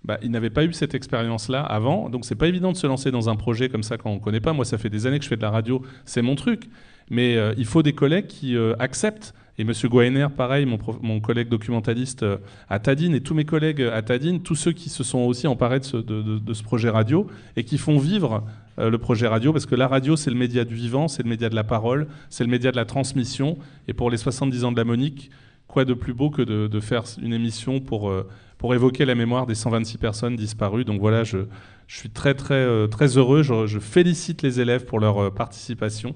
bah, 0.03 0.17
ils 0.21 0.31
n'avaient 0.31 0.49
pas 0.49 0.63
eu 0.63 0.73
cette 0.73 0.95
expérience-là 0.95 1.61
avant, 1.61 2.09
donc 2.09 2.25
c'est 2.25 2.35
pas 2.35 2.47
évident 2.47 2.71
de 2.71 2.77
se 2.77 2.87
lancer 2.87 3.11
dans 3.11 3.29
un 3.29 3.35
projet 3.35 3.69
comme 3.69 3.83
ça 3.83 3.97
quand 3.97 4.09
on 4.09 4.15
ne 4.15 4.19
connaît 4.19 4.39
pas. 4.39 4.53
Moi, 4.53 4.65
ça 4.65 4.77
fait 4.77 4.89
des 4.89 5.05
années 5.05 5.19
que 5.19 5.23
je 5.23 5.29
fais 5.29 5.37
de 5.37 5.41
la 5.41 5.51
radio, 5.51 5.81
c'est 6.05 6.21
mon 6.21 6.35
truc. 6.35 6.69
Mais 7.09 7.37
euh, 7.37 7.53
il 7.57 7.65
faut 7.65 7.83
des 7.83 7.93
collègues 7.93 8.27
qui 8.27 8.57
acceptent 8.79 9.33
et 9.59 9.63
M. 9.63 9.71
Guainer, 9.85 10.27
pareil, 10.35 10.67
mon, 10.67 11.19
collègue 11.19 11.49
documentaliste 11.49 12.21
euh, 12.21 12.37
à 12.69 12.77
Tadine, 12.77 13.15
et 13.15 13.21
tous 13.21 13.33
mes 13.33 13.45
collègues 13.45 13.81
à 13.81 14.03
Tadine, 14.03 14.41
tous 14.41 14.53
ceux 14.53 14.71
qui 14.71 14.89
se 14.89 15.03
sont 15.03 15.19
aussi 15.19 15.47
emparés 15.47 15.79
de 15.79 15.85
ce, 15.85 16.63
projet 16.63 16.89
radio 16.89 17.27
et 17.55 17.63
qui 17.63 17.79
font 17.79 17.97
vivre 17.97 18.43
euh, 18.77 18.91
le 18.91 18.97
projet 18.99 19.27
radio, 19.27 19.51
parce 19.53 19.65
que 19.65 19.73
la 19.73 19.87
radio, 19.87 20.15
c'est 20.15 20.29
le 20.29 20.35
média 20.35 20.63
du 20.63 20.75
vivant, 20.75 21.07
c'est 21.07 21.23
le 21.23 21.29
média 21.29 21.49
de 21.49 21.55
la 21.55 21.63
parole, 21.63 22.07
c'est 22.29 22.43
le 22.43 22.51
média 22.51 22.71
de 22.71 22.75
la 22.75 22.85
transmission. 22.85 23.57
Et 23.87 23.93
pour 23.93 24.11
les 24.11 24.17
70 24.17 24.63
ans 24.63 24.71
de 24.71 24.77
la 24.77 24.83
Monique, 24.83 25.31
quoi 25.67 25.85
de 25.85 25.93
plus 25.93 26.13
beau 26.13 26.29
que 26.29 26.41
de, 26.41 26.79
faire 26.79 27.03
une 27.21 27.33
émission 27.33 27.79
pour, 27.79 28.09
euh, 28.09 28.27
pour 28.57 28.73
évoquer 28.73 29.05
la 29.05 29.15
mémoire 29.15 29.45
des 29.45 29.55
126 29.55 29.97
personnes 29.97 30.35
disparues. 30.35 30.85
Donc 30.85 30.99
voilà, 30.99 31.23
je, 31.23 31.39
suis 31.87 32.09
très, 32.09 32.33
très, 32.33 32.87
très 32.89 33.17
heureux. 33.17 33.43
je, 33.43 33.79
félicite 33.79 34.41
les 34.41 34.59
élèves 34.59 34.85
pour 34.85 34.99
leur 34.99 35.33
participation. 35.33 36.15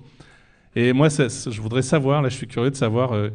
Et 0.76 0.94
moi, 0.94 1.10
je 1.10 1.62
voudrais 1.62 1.82
savoir, 1.82 2.22
là 2.22 2.30
je 2.30 2.36
suis 2.36 2.48
curieux 2.48 2.72
de 2.72 2.76
savoir 2.76 3.14
euh, 3.14 3.30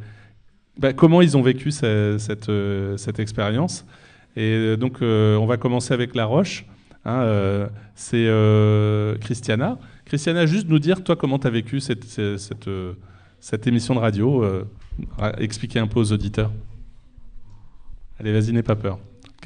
bah, 0.79 0.93
comment 0.93 1.21
ils 1.21 1.37
ont 1.37 1.43
vécu 1.43 1.71
cette, 1.71 2.49
euh, 2.49 2.97
cette, 2.97 3.19
expérience. 3.19 3.85
Et 4.37 4.53
euh, 4.53 4.77
donc 4.77 4.99
on 5.03 5.47
va 5.47 5.57
commencer 5.57 5.93
avec 5.93 6.15
La 6.15 6.25
Roche. 6.25 6.65
Hein, 7.05 7.69
c'est 7.95 8.29
Christiana. 9.21 9.79
Christiana, 10.07 10.47
juste 10.47 10.69
nous 10.69 10.79
dire, 10.79 11.05
toi, 11.05 11.15
comment 11.15 11.39
tu 11.39 11.47
as 11.47 11.51
vécu 11.51 11.79
cette, 11.81 12.05
cette, 12.05 12.71
cette, 13.39 13.67
émission 13.67 13.95
de 13.95 14.01
radio 14.01 14.45
Expliquer 15.39 15.79
un 15.79 15.87
peu 15.87 16.01
aux 16.01 16.13
auditeurs. 16.13 16.53
Allez, 18.19 18.33
vas-y, 18.33 18.53
n'aie 18.53 18.63
pas 18.63 18.77
peur. 18.77 18.99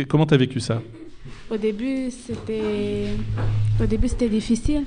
Comment 0.09 0.27
tu 0.27 0.35
as 0.35 0.37
vécu 0.37 0.61
ça? 0.61 0.81
Au 1.51 1.57
début, 1.57 2.11
c'était 2.11 3.17
difficile 4.29 4.85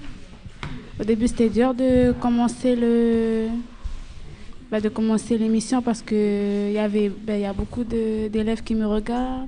au 0.99 1.03
début, 1.03 1.27
c'était 1.27 1.49
dur 1.49 1.73
de 1.73 2.11
commencer 2.11 2.75
le, 2.75 3.47
bah, 4.69 4.79
de 4.79 4.89
commencer 4.89 5.39
l'émission 5.39 5.81
parce 5.81 6.03
que 6.03 6.69
il 6.69 6.73
y 6.73 6.77
avait, 6.77 7.09
bah, 7.09 7.35
y 7.35 7.45
a 7.45 7.53
beaucoup 7.53 7.83
d'élèves 7.83 8.63
qui 8.63 8.75
me 8.75 8.85
regardent. 8.85 9.47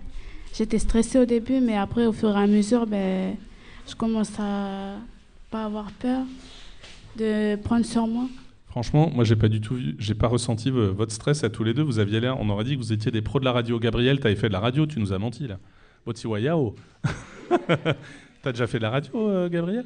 J'étais 0.53 0.79
stressée 0.79 1.19
au 1.19 1.25
début, 1.25 1.59
mais 1.59 1.77
après, 1.77 2.07
au 2.07 2.13
fur 2.13 2.35
et 2.35 2.41
à 2.41 2.47
mesure, 2.47 2.87
ben, 2.87 3.35
je 3.87 3.93
commence 3.93 4.31
à 4.39 4.95
pas 5.51 5.65
avoir 5.65 5.91
peur 5.91 6.23
de 7.17 7.55
prendre 7.57 7.85
sur 7.85 8.07
moi. 8.07 8.27
Franchement, 8.75 9.09
moi, 9.09 9.23
j'ai 9.23 9.37
pas 9.37 9.47
du 9.47 9.61
tout, 9.61 9.77
j'ai 9.97 10.15
pas 10.15 10.27
ressenti 10.27 10.69
votre 10.69 11.13
stress 11.13 11.45
à 11.45 11.49
tous 11.49 11.63
les 11.63 11.73
deux. 11.73 11.81
Vous 11.81 11.99
aviez 11.99 12.19
l'air, 12.19 12.37
on 12.41 12.49
aurait 12.49 12.65
dit 12.65 12.73
que 12.73 12.81
vous 12.81 12.91
étiez 12.91 13.09
des 13.09 13.21
pros 13.21 13.39
de 13.39 13.45
la 13.45 13.53
radio. 13.53 13.79
Gabriel, 13.79 14.19
tu 14.19 14.27
avais 14.27 14.35
fait 14.35 14.49
de 14.49 14.51
la 14.51 14.59
radio, 14.59 14.85
tu 14.85 14.99
nous 14.99 15.13
as 15.13 15.17
menti 15.17 15.47
là. 15.47 15.59
Botiwayao. 16.05 16.75
T'as 18.43 18.51
déjà 18.51 18.67
fait 18.67 18.79
de 18.79 18.83
la 18.83 18.89
radio, 18.89 19.29
euh, 19.29 19.47
Gabriel? 19.47 19.85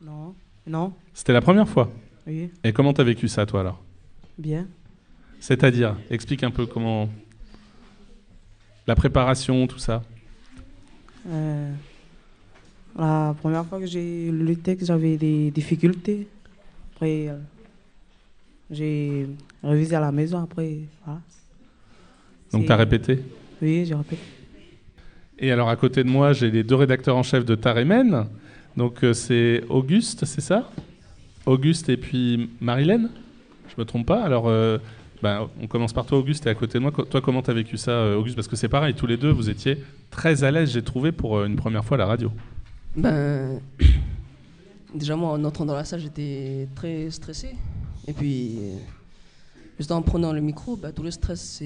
Non. 0.00 0.34
Non. 0.66 0.94
C'était 1.12 1.34
la 1.34 1.42
première 1.42 1.68
fois? 1.68 1.92
Oui. 2.26 2.48
Et 2.64 2.72
comment 2.72 2.94
t'as 2.94 3.02
vécu 3.02 3.28
ça, 3.28 3.44
toi, 3.44 3.60
alors? 3.60 3.82
Bien. 4.38 4.66
C'est-à-dire, 5.38 5.94
explique 6.08 6.42
un 6.42 6.50
peu 6.50 6.64
comment. 6.64 7.10
La 8.86 8.94
préparation, 8.94 9.66
tout 9.66 9.78
ça. 9.78 10.04
Euh, 11.28 11.70
la 12.98 13.36
première 13.38 13.66
fois 13.66 13.78
que 13.78 13.86
j'ai 13.86 14.30
lu 14.30 14.46
le 14.46 14.56
texte, 14.56 14.86
j'avais 14.86 15.18
des 15.18 15.50
difficultés. 15.50 16.28
Après, 16.94 17.28
euh, 17.28 17.36
j'ai 18.70 19.28
révisé 19.62 19.96
à 19.96 20.00
la 20.00 20.12
maison. 20.12 20.42
Après, 20.42 20.80
voilà. 21.04 21.20
Donc, 22.52 22.66
t'as 22.66 22.76
répété 22.76 23.20
Oui, 23.60 23.84
j'ai 23.86 23.94
répété. 23.94 24.22
Et 25.38 25.50
alors, 25.50 25.68
à 25.68 25.76
côté 25.76 26.04
de 26.04 26.08
moi, 26.08 26.32
j'ai 26.32 26.50
les 26.50 26.62
deux 26.62 26.76
rédacteurs 26.76 27.16
en 27.16 27.22
chef 27.22 27.44
de 27.44 27.54
Taremen. 27.54 28.26
Donc 28.76 29.04
euh, 29.04 29.12
c'est 29.12 29.64
Auguste, 29.68 30.24
c'est 30.24 30.40
ça? 30.40 30.70
Auguste 31.44 31.88
et 31.88 31.96
puis 31.96 32.50
Marilène 32.60 33.10
Je 33.68 33.74
me 33.80 33.84
trompe 33.84 34.06
pas 34.06 34.22
Alors, 34.22 34.48
euh, 34.48 34.78
ben, 35.22 35.48
on 35.60 35.66
commence 35.66 35.92
par 35.92 36.06
toi, 36.06 36.18
Auguste, 36.18 36.46
et 36.46 36.50
à 36.50 36.54
côté 36.54 36.78
de 36.78 36.82
moi. 36.82 36.90
Toi, 36.90 37.20
comment 37.20 37.42
tu 37.42 37.50
as 37.50 37.54
vécu 37.54 37.76
ça, 37.76 37.92
euh, 37.92 38.16
Auguste? 38.16 38.36
Parce 38.36 38.48
que 38.48 38.56
c'est 38.56 38.68
pareil, 38.68 38.94
tous 38.94 39.06
les 39.06 39.16
deux, 39.16 39.30
vous 39.30 39.50
étiez 39.50 39.78
très 40.10 40.44
à 40.44 40.50
l'aise, 40.50 40.72
j'ai 40.72 40.82
trouvé, 40.82 41.12
pour 41.12 41.44
une 41.44 41.56
première 41.56 41.84
fois 41.84 41.96
à 41.96 41.98
la 41.98 42.06
radio. 42.06 42.30
Ben, 42.96 43.60
déjà, 44.94 45.14
moi, 45.14 45.30
en 45.30 45.44
entrant 45.44 45.64
dans 45.64 45.74
la 45.74 45.84
salle, 45.84 46.00
j'étais 46.00 46.68
très 46.74 47.10
stressé. 47.10 47.54
Et 48.06 48.12
puis, 48.12 48.58
juste 49.78 49.92
en 49.92 50.02
prenant 50.02 50.32
le 50.32 50.40
micro, 50.40 50.76
ben, 50.76 50.92
tout 50.92 51.02
le 51.02 51.10
stress, 51.10 51.62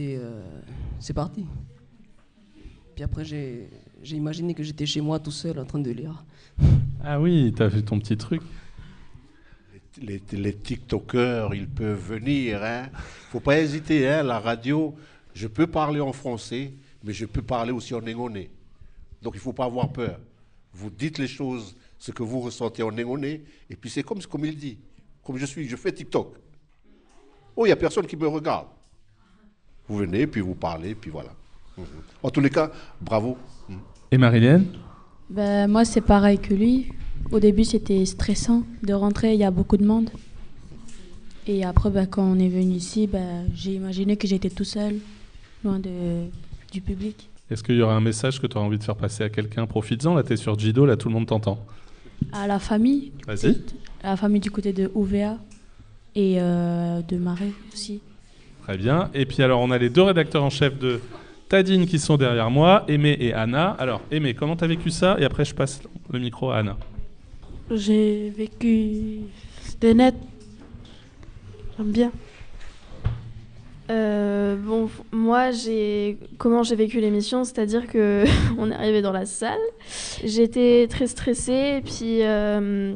c'est 1.01 1.15
parti. 1.15 1.47
Puis 2.95 3.05
après, 3.05 3.25
j'ai 3.25 3.69
imaginé 4.03 4.55
que 4.55 4.63
j'étais 4.63 4.87
chez 4.87 5.01
moi 5.01 5.19
tout 5.19 5.31
seul 5.31 5.59
en 5.59 5.65
train 5.65 5.79
de 5.79 5.91
lire. 5.91 6.25
Ah 7.05 7.21
oui, 7.21 7.53
tu 7.55 7.63
as 7.63 7.71
fait 7.71 7.83
ton 7.83 7.99
petit 7.99 8.17
truc. 8.17 8.43
Les, 10.01 10.21
les, 10.33 10.55
TikTokers, 10.55 11.55
ils 11.55 11.69
peuvent 11.69 11.99
venir. 11.99 12.59
Il 12.59 12.65
hein. 12.65 12.91
faut 13.31 13.41
pas 13.41 13.59
hésiter. 13.59 14.07
Hein. 14.09 14.23
La 14.23 14.41
radio, 14.41 14.95
je 15.35 15.47
peux 15.47 15.67
parler 15.67 16.01
en 16.01 16.13
français, 16.13 16.73
mais 17.05 17.13
je 17.13 17.25
peux 17.25 17.43
parler 17.43 17.73
aussi 17.73 17.95
en 17.95 18.03
négoné. 18.03 18.51
Donc 19.23 19.35
il 19.35 19.39
ne 19.39 19.43
faut 19.43 19.53
pas 19.53 19.65
avoir 19.65 19.93
peur. 19.93 20.19
Vous 20.73 20.91
dites 20.91 21.19
les 21.19 21.29
choses, 21.29 21.77
ce 21.99 22.13
que 22.13 22.23
vous 22.23 22.41
ressentez 22.41 22.83
en 22.83 22.93
négoné, 22.93 23.45
et 23.71 23.77
puis 23.77 23.89
c'est 23.89 24.03
comme, 24.03 24.23
comme 24.23 24.45
il 24.45 24.57
dit. 24.57 24.79
Comme 25.27 25.39
je 25.39 25.47
suis, 25.47 25.69
je 25.69 25.75
fais 25.75 25.91
TikTok. 25.91 26.35
Oh, 27.57 27.67
il 27.67 27.71
n'y 27.71 27.73
a 27.73 27.77
personne 27.77 28.07
qui 28.07 28.17
me 28.17 28.29
regarde. 28.29 28.67
Vous 29.89 29.97
venez, 29.97 30.27
puis 30.29 30.41
vous 30.41 30.55
parlez, 30.55 30.95
puis 30.95 31.11
voilà. 31.11 31.31
En 32.23 32.31
tous 32.31 32.41
les 32.41 32.51
cas, 32.51 32.71
bravo. 33.01 33.37
Et 34.13 34.19
Marilyn 34.19 34.63
ben, 35.29 35.67
Moi, 35.69 35.85
c'est 35.85 36.01
pareil 36.01 36.39
que 36.39 36.55
lui. 36.55 36.93
Au 37.33 37.41
début, 37.41 37.65
c'était 37.65 38.05
stressant 38.05 38.63
de 38.85 38.95
rentrer, 38.95 39.35
il 39.35 39.41
y 39.41 39.45
a 39.45 39.51
beaucoup 39.51 39.77
de 39.77 39.85
monde. 39.85 40.11
Et 41.49 41.65
après, 41.65 41.91
ben, 41.91 42.07
quand 42.07 42.23
on 42.23 42.39
est 42.39 42.49
venu 42.49 42.75
ici, 42.75 43.09
ben, 43.09 43.47
j'ai 43.53 43.75
imaginé 43.75 44.17
que 44.17 44.29
j'étais 44.29 44.51
tout 44.51 44.65
seul, 44.65 44.97
loin 45.65 45.81
de, 45.81 46.27
du 46.71 46.81
public. 46.81 47.29
Est-ce 47.51 47.65
qu'il 47.65 47.77
y 47.77 47.83
aura 47.83 47.95
un 47.95 48.01
message 48.01 48.41
que 48.41 48.47
tu 48.47 48.57
auras 48.57 48.67
envie 48.67 48.79
de 48.79 48.85
faire 48.85 48.97
passer 48.97 49.25
à 49.25 49.29
quelqu'un? 49.29 49.67
Profites-en, 49.67 50.15
là, 50.15 50.23
tu 50.23 50.35
es 50.35 50.37
sur 50.37 50.57
Jido, 50.57 50.87
là, 50.87 50.97
tout 50.97 51.09
le 51.09 51.15
monde 51.15 51.27
t'entend. 51.27 51.65
À 52.33 52.47
la 52.47 52.61
famille. 52.61 53.13
Vas-y. 53.27 53.61
À 54.07 54.11
la 54.11 54.17
famille 54.17 54.41
du 54.41 54.53
côté 54.53 54.73
de 54.73 54.89
UVA 54.95 55.37
et 56.15 56.37
euh, 56.39 57.03
de 57.03 57.17
Marais 57.17 57.51
aussi. 57.73 58.01
Très 58.63 58.77
bien. 58.77 59.11
Et 59.15 59.27
puis 59.27 59.43
alors, 59.43 59.61
on 59.61 59.73
a 59.73 59.79
les 59.79 59.91
deux 59.91 60.03
rédacteurs 60.03 60.45
en 60.45 60.51
chef 60.51 60.79
de 60.79 61.01
Tadine 61.49 61.87
qui 61.87 61.99
sont 61.99 62.17
derrière 62.17 62.49
moi, 62.49 62.85
Aimé 62.87 63.17
et 63.19 63.33
Anna. 63.33 63.71
Alors, 63.81 64.01
Aimé, 64.13 64.35
comment 64.35 64.55
t'as 64.55 64.69
vécu 64.69 64.91
ça? 64.91 65.17
Et 65.19 65.25
après, 65.25 65.45
je 65.45 65.57
passe 65.57 65.83
le 66.13 66.21
micro 66.21 66.53
à 66.53 66.59
Anna. 66.59 66.77
J'ai 67.69 68.31
vécu. 68.31 69.23
C'était 69.63 69.93
net. 69.93 70.15
J'aime 71.77 71.91
bien. 71.91 72.13
Euh, 73.91 74.55
bon, 74.55 74.89
moi, 75.11 75.51
j'ai 75.51 76.17
comment 76.39 76.63
j'ai 76.63 76.77
vécu 76.77 77.01
l'émission, 77.01 77.43
c'est-à-dire 77.43 77.89
que 77.89 78.25
on 78.57 78.71
est 78.71 78.75
arrivé 78.75 79.03
dans 79.03 79.11
la 79.11 79.27
salle, 79.27 79.59
j'étais 80.23 80.87
très 80.89 81.09
stressée, 81.09 81.79
et 81.79 81.81
puis 81.81 82.23
euh, 82.23 82.95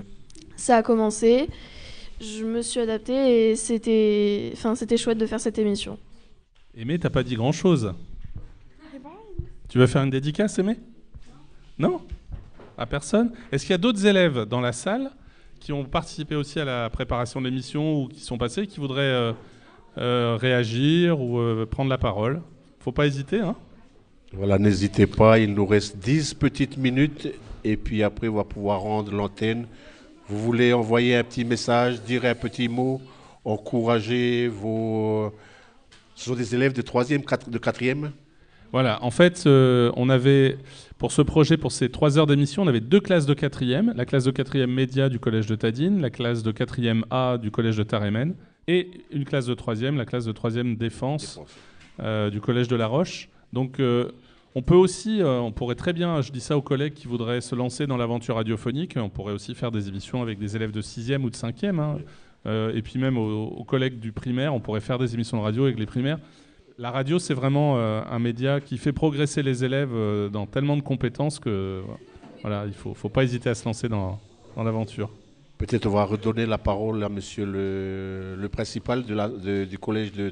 ça 0.61 0.77
a 0.77 0.83
commencé, 0.83 1.49
je 2.21 2.45
me 2.45 2.61
suis 2.61 2.81
adaptée 2.81 3.51
et 3.51 3.57
c'était, 3.57 4.51
enfin, 4.53 4.75
c'était 4.75 4.99
chouette 4.99 5.19
de 5.19 5.27
faire 5.27 5.41
cette 5.41 5.59
émission. 5.59 5.99
Aimé, 6.77 6.99
t'as 6.99 7.11
pas 7.11 7.23
dit 7.23 7.35
grand-chose. 7.35 7.95
Tu 9.69 9.79
veux 9.79 9.87
faire 9.87 10.03
une 10.03 10.11
dédicace, 10.11 10.59
Aimé? 10.59 10.77
Non? 11.79 12.03
À 12.77 12.87
personne? 12.87 13.33
Est-ce 13.51 13.65
qu'il 13.65 13.73
y 13.73 13.75
a 13.75 13.79
d'autres 13.79 14.05
élèves 14.05 14.45
dans 14.45 14.61
la 14.61 14.73
salle 14.73 15.11
qui 15.61 15.73
ont 15.73 15.85
participé 15.85 16.35
aussi 16.35 16.61
à 16.61 16.65
la 16.65 16.91
préparation 16.91 17.41
de 17.41 17.47
l'émission 17.47 18.03
ou 18.03 18.09
qui 18.09 18.21
sont 18.21 18.37
passés, 18.37 18.67
qui 18.67 18.81
voudraient 18.81 19.03
euh, 19.03 19.33
euh, 19.99 20.37
réagir 20.39 21.21
ou 21.21 21.39
euh, 21.39 21.67
prendre 21.67 21.89
la 21.89 21.99
parole? 21.99 22.43
Faut 22.81 22.93
pas 22.93 23.07
hésiter. 23.07 23.41
Hein 23.41 23.57
voilà, 24.33 24.59
n'hésitez 24.59 25.07
pas, 25.07 25.39
il 25.39 25.55
nous 25.55 25.67
reste 25.67 25.97
10 25.97 26.35
petites 26.35 26.77
minutes 26.77 27.29
et 27.65 27.77
puis 27.77 28.03
après 28.03 28.29
on 28.29 28.37
va 28.37 28.45
pouvoir 28.45 28.81
rendre 28.81 29.13
l'antenne. 29.13 29.67
Vous 30.31 30.39
voulez 30.39 30.73
envoyer 30.73 31.17
un 31.17 31.25
petit 31.25 31.45
message, 31.45 32.03
dire 32.03 32.25
un 32.25 32.37
petit 32.37 32.69
mot, 32.69 33.01
encourager 33.45 34.47
vos... 34.47 35.35
Ce 36.15 36.27
sont 36.27 36.37
des 36.37 36.55
élèves 36.55 36.73
de 36.73 36.83
3e, 36.83 37.51
de 37.51 37.59
4e 37.59 38.11
Voilà, 38.71 39.03
en 39.03 39.11
fait, 39.11 39.43
euh, 39.47 39.91
on 39.97 40.09
avait, 40.09 40.57
pour 40.99 41.11
ce 41.11 41.21
projet, 41.21 41.57
pour 41.57 41.73
ces 41.73 41.89
trois 41.89 42.17
heures 42.17 42.29
d'émission, 42.29 42.63
on 42.63 42.69
avait 42.69 42.79
deux 42.79 43.01
classes 43.01 43.27
de 43.27 43.35
quatrième, 43.35 43.93
la 43.97 44.05
classe 44.05 44.23
de 44.23 44.31
quatrième 44.31 44.73
média 44.73 45.09
du 45.09 45.19
collège 45.19 45.49
de 45.49 45.57
Tadine, 45.57 46.01
la 46.01 46.11
classe 46.11 46.45
de 46.45 46.53
quatrième 46.53 47.05
A 47.11 47.37
du 47.37 47.51
collège 47.51 47.77
de 47.77 47.83
Tarémen, 47.83 48.35
et 48.69 48.89
une 49.11 49.25
classe 49.25 49.47
de 49.47 49.55
troisième, 49.55 49.97
la 49.97 50.07
classe 50.07 50.27
de 50.27 50.33
troisième 50.33 50.77
défense, 50.77 51.41
euh, 51.99 52.31
du 52.31 52.41
collège 52.41 52.69
de 52.69 52.77
La 52.77 52.87
Roche. 52.87 53.29
Donc, 53.53 53.81
euh, 53.81 54.13
on 54.55 54.63
peut 54.63 54.75
aussi, 54.75 55.21
on 55.23 55.53
pourrait 55.53 55.77
très 55.77 55.93
bien, 55.93 56.23
je 56.23 56.33
dis 56.33 56.41
ça 56.41 56.57
aux 56.57 56.63
collègues 56.63 56.95
qui 56.95 57.07
voudraient 57.07 57.41
se 57.41 57.55
lancer 57.55 57.87
dans 57.87 57.97
l'aventure 57.97 58.35
radiophonique, 58.35 58.95
on 58.97 59.09
pourrait 59.09 59.33
aussi 59.33 59.55
faire 59.55 59.71
des 59.71 59.89
émissions 59.89 60.23
avec 60.23 60.39
des 60.39 60.57
élèves 60.57 60.73
de 60.73 60.81
sixième 60.81 61.25
ou 61.25 61.31
de 61.31 61.37
cinquième, 61.37 61.79
hein. 61.79 61.99
et 62.47 62.83
puis 62.83 62.99
même 62.99 63.17
aux, 63.17 63.65
collègues 63.65 64.01
du 64.01 64.11
primaire, 64.11 64.53
on 64.53 64.59
pourrait 64.59 64.81
faire 64.81 64.99
des 64.99 65.15
émissions 65.15 65.37
de 65.37 65.43
radio 65.43 65.65
avec 65.65 65.79
les 65.79 65.87
primaires. 65.87 66.19
La 66.81 66.91
radio, 66.91 67.19
c'est 67.19 67.35
vraiment 67.35 67.77
euh, 67.77 68.01
un 68.11 68.19
média 68.19 68.59
qui 68.59 68.79
fait 68.79 68.95
progresser 68.95 69.43
les 69.43 69.65
élèves 69.65 69.93
euh, 69.93 70.31
dans 70.31 70.47
tellement 70.47 70.79
de 70.79 70.83
compétences 70.83 71.39
que 71.39 71.83
il 72.43 72.73
faut, 72.73 72.95
faut 72.95 73.11
pas 73.11 73.23
hésiter 73.23 73.51
à 73.51 73.55
se 73.55 73.67
lancer 73.67 73.87
dans 73.87 74.19
l'aventure. 74.57 75.11
Peut-être 75.61 75.85
on 75.85 75.91
va 75.91 76.05
redonner 76.05 76.47
la 76.47 76.57
parole 76.57 77.05
à 77.05 77.11
monsieur 77.11 77.45
le, 77.45 78.49
principal 78.49 79.05
du 79.05 79.79
collège 79.79 80.11
de, 80.11 80.31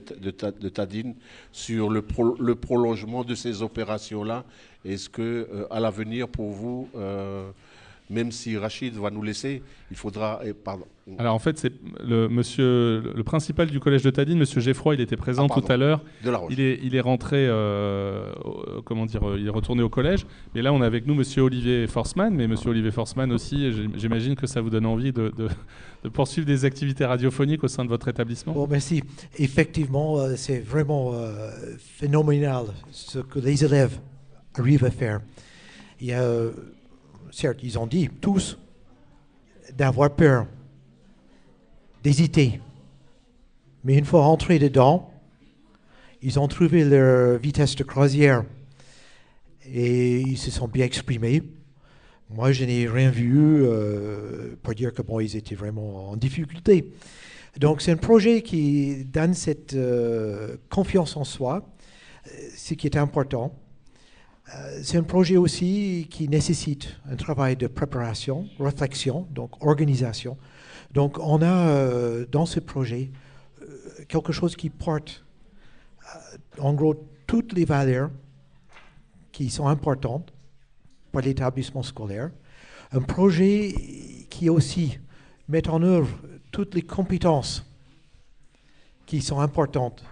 Tadine 0.70 1.14
sur 1.52 1.90
le, 1.90 2.00
pro, 2.00 2.35
le 2.40 2.54
prolongement 2.54 3.25
de 3.25 3.35
ces 3.35 3.61
opérations-là. 3.61 4.47
Est-ce 4.87 5.11
que 5.11 5.20
euh, 5.52 5.66
à 5.70 5.80
l'avenir, 5.80 6.28
pour 6.28 6.52
vous, 6.52 6.88
euh, 6.97 7.50
même 8.11 8.33
si 8.33 8.57
Rachid 8.57 8.95
va 8.95 9.11
nous 9.11 9.23
laisser, 9.23 9.62
il 9.91 9.97
faudra. 9.97 10.41
Eh, 10.45 10.53
pardon. 10.53 10.85
Alors 11.19 11.35
en 11.35 11.38
fait, 11.38 11.57
c'est 11.59 11.73
le 12.05 12.29
monsieur, 12.29 13.00
le 13.15 13.23
principal 13.25 13.69
du 13.69 13.81
collège 13.81 14.03
de 14.03 14.11
Tadine, 14.11 14.38
monsieur 14.38 14.61
Geffroy, 14.61 14.95
il 14.95 15.00
était 15.00 15.17
présent 15.17 15.47
Ah, 15.50 15.61
tout 15.61 15.73
à 15.73 15.77
l'heure. 15.79 16.03
De 16.23 16.31
La 16.31 16.37
Roche. 16.38 16.53
Il 16.53 16.61
est, 16.61 16.79
il 16.83 16.95
est 16.95 17.00
rentré, 17.00 17.47
euh, 17.49 18.31
au- 18.45 18.83
comment 18.83 19.07
dire, 19.07 19.27
euh, 19.27 19.38
il 19.41 19.47
est 19.47 19.50
retourné 19.50 19.83
au 19.83 19.88
collège. 19.88 20.27
Mais 20.55 20.61
là, 20.61 20.73
on 20.73 20.83
a 20.83 20.87
avec 20.87 21.07
nous 21.07 21.15
monsieur 21.15 21.43
Olivier 21.43 21.87
Forsman. 21.87 22.35
Mais 22.35 22.47
monsieur 22.47 22.71
Olivier 22.71 22.91
Forsman 22.91 23.33
aussi, 23.33 23.73
j'im- 23.73 23.93
j'imagine 23.97 24.37
que 24.37 24.47
ça 24.47 24.61
vous 24.61 24.69
donne 24.71 24.85
envie 24.87 25.12
de, 25.12 25.33
de- 25.37 25.49
de 26.05 26.09
poursuivre 26.11 26.47
des 26.47 26.65
activités 26.67 27.05
radiophoniques 27.07 27.65
au 27.65 27.69
sein 27.69 27.85
de 27.85 27.88
votre 27.88 28.09
établissement. 28.09 28.53
Bon, 28.53 28.67
merci. 28.69 29.03
Effectivement, 29.38 30.19
euh, 30.19 30.35
c'est 30.37 30.61
vraiment 30.61 31.12
euh, 31.15 31.50
phénoménal 31.79 32.67
ce 32.91 33.19
que 33.19 33.38
les 33.38 33.65
élèves 33.65 33.99
arrivent 34.59 34.85
à 34.85 34.91
faire. 34.91 35.21
Il 36.00 36.09
y 36.09 36.12
a, 36.12 36.23
euh, 36.23 36.50
certes, 37.30 37.61
ils 37.62 37.78
ont 37.78 37.87
dit 37.87 38.08
tous 38.20 38.58
d'avoir 39.76 40.14
peur, 40.14 40.47
d'hésiter. 42.02 42.61
Mais 43.85 43.97
une 43.97 44.04
fois 44.04 44.25
entrés 44.25 44.58
dedans, 44.58 45.11
ils 46.23 46.38
ont 46.38 46.49
trouvé 46.49 46.85
leur 46.85 47.38
vitesse 47.38 47.76
de 47.76 47.85
croisière 47.85 48.44
et 49.64 50.20
ils 50.20 50.38
se 50.38 50.50
sont 50.50 50.68
bien 50.68 50.85
exprimés. 50.85 51.42
Moi, 52.30 52.52
je 52.52 52.64
n'ai 52.64 52.87
rien 52.87 53.11
vu 53.11 53.62
euh, 53.62 54.56
pour 54.62 54.75
dire 54.75 54.92
que 54.92 55.02
bon, 55.02 55.20
ils 55.20 55.37
étaient 55.37 55.54
vraiment 55.54 56.11
en 56.11 56.16
difficulté. 56.16 56.92
Donc, 57.58 57.80
c'est 57.80 57.92
un 57.92 57.97
projet 57.97 58.42
qui 58.42 59.04
donne 59.04 59.35
cette 59.35 59.75
euh, 59.75 60.56
confiance 60.68 61.16
en 61.16 61.25
soi, 61.25 61.66
euh, 62.26 62.30
ce 62.54 62.75
qui 62.75 62.87
est 62.87 62.97
important. 62.97 63.54
Euh, 64.55 64.81
c'est 64.83 64.97
un 64.97 65.02
projet 65.02 65.37
aussi 65.37 66.07
qui 66.11 66.28
nécessite 66.28 66.97
un 67.11 67.17
travail 67.17 67.57
de 67.57 67.67
préparation, 67.67 68.49
réflexion, 68.59 69.26
donc 69.31 69.62
organisation. 69.62 70.37
Donc, 70.93 71.19
on 71.19 71.43
a 71.43 71.69
euh, 71.69 72.26
dans 72.31 72.47
ce 72.47 72.61
projet 72.61 73.11
euh, 73.61 73.67
quelque 74.09 74.33
chose 74.33 74.57
qui 74.57 74.71
porte, 74.71 75.25
en 76.59 76.73
gros, 76.73 76.95
toutes 77.26 77.52
les 77.52 77.67
valeurs 77.67 78.11
qui 79.33 79.50
sont 79.50 79.67
importantes 79.67 80.33
pour 81.12 81.21
l'établissement 81.21 81.83
scolaire. 81.83 82.31
Un 82.93 83.02
projet 83.02 83.75
qui 84.30 84.49
aussi 84.49 84.99
met 85.49 85.69
en 85.69 85.82
œuvre 85.82 86.08
toutes 86.50 86.75
les 86.75 86.82
compétences 86.82 87.67
qui 89.04 89.21
sont 89.21 89.41
importantes 89.41 90.02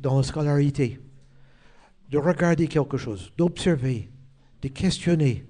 dans 0.00 0.18
la 0.18 0.22
scolarité. 0.22 1.00
De 2.12 2.18
regarder 2.18 2.68
quelque 2.68 2.98
chose, 2.98 3.32
d'observer, 3.38 4.10
de 4.60 4.68
questionner, 4.68 5.46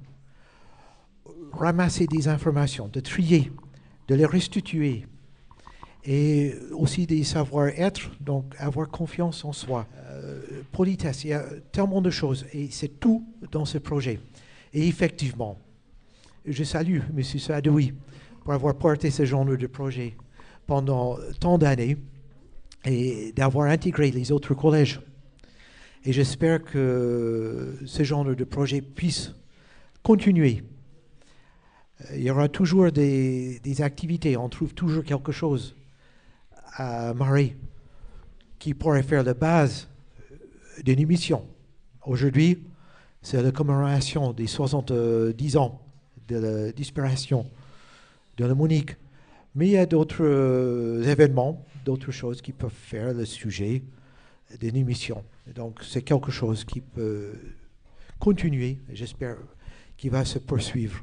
ramasser 1.53 2.07
des 2.07 2.29
informations, 2.29 2.87
de 2.87 3.01
trier, 3.01 3.51
de 4.07 4.15
les 4.15 4.25
restituer, 4.25 5.05
et 6.05 6.55
aussi 6.73 7.07
des 7.07 7.25
savoir-être, 7.25 8.13
donc 8.21 8.55
avoir 8.59 8.89
confiance 8.89 9.45
en 9.45 9.53
soi. 9.53 9.89
Euh, 10.07 10.63
politesse, 10.71 11.25
il 11.25 11.31
y 11.31 11.33
a 11.33 11.45
tellement 11.73 12.01
de 12.01 12.11
choses, 12.11 12.47
et 12.53 12.69
c'est 12.71 13.01
tout 13.01 13.27
dans 13.51 13.65
ce 13.65 13.79
projet. 13.79 14.21
Et 14.73 14.87
effectivement, 14.87 15.59
je 16.47 16.63
salue 16.63 17.01
M. 17.17 17.23
Sadoui 17.23 17.93
pour 18.45 18.53
avoir 18.53 18.77
porté 18.77 19.11
ce 19.11 19.25
genre 19.25 19.45
de 19.45 19.67
projet 19.67 20.17
pendant 20.67 21.19
tant 21.41 21.59
d'années 21.59 21.97
et 22.85 23.33
d'avoir 23.33 23.69
intégré 23.69 24.13
les 24.13 24.31
autres 24.31 24.55
collèges. 24.55 25.01
Et 26.05 26.13
j'espère 26.13 26.65
que 26.65 27.79
ce 27.87 28.03
genre 28.03 28.25
de 28.25 28.45
projet 28.45 28.81
puisse 28.81 29.35
continuer. 30.03 30.65
Euh, 32.01 32.17
Il 32.17 32.23
y 32.23 32.31
aura 32.31 32.49
toujours 32.49 32.91
des, 32.91 33.61
activités, 33.81 34.37
on 34.37 34.49
trouve 34.49 34.75
toujours 34.75 35.05
quelque 35.05 35.31
chose 35.31 35.77
à 36.75 37.15
Marais 37.15 37.57
qui 38.59 38.75
pourrait 38.75 39.05
faire 39.05 39.23
la 39.23 39.35
base 39.35 39.89
d'une 40.85 40.99
émission. 40.99 41.47
Aujourd'hui, 42.05 42.65
c'est 43.21 43.41
la 43.41 43.53
commémoration 43.53 44.33
des 44.33 44.49
70 44.49 45.57
ans 45.57 45.81
de 46.27 46.37
la 46.37 46.73
disparition 46.73 47.47
de 48.39 48.45
la 48.45 48.55
Monique. 48.55 48.97
Mais 49.55 49.67
il 49.69 49.73
y 49.73 49.79
a 49.79 49.87
d'autres 49.87 50.25
euh, 50.25 51.05
événements, 51.05 51.65
d'autres 51.85 52.11
choses 52.11 52.43
qui 52.43 52.53
peuvent 52.53 52.73
faire 52.73 53.13
le 53.15 53.25
sujet 53.25 53.83
d'une 54.61 54.77
émission. 54.77 55.25
Donc 55.55 55.81
c'est 55.83 56.03
quelque 56.03 56.31
chose 56.31 56.65
qui 56.65 56.81
peut 56.81 57.33
continuer, 58.19 58.79
j'espère 58.93 59.37
qu'il 59.97 60.11
va 60.11 60.25
se 60.25 60.39
poursuivre. 60.39 61.03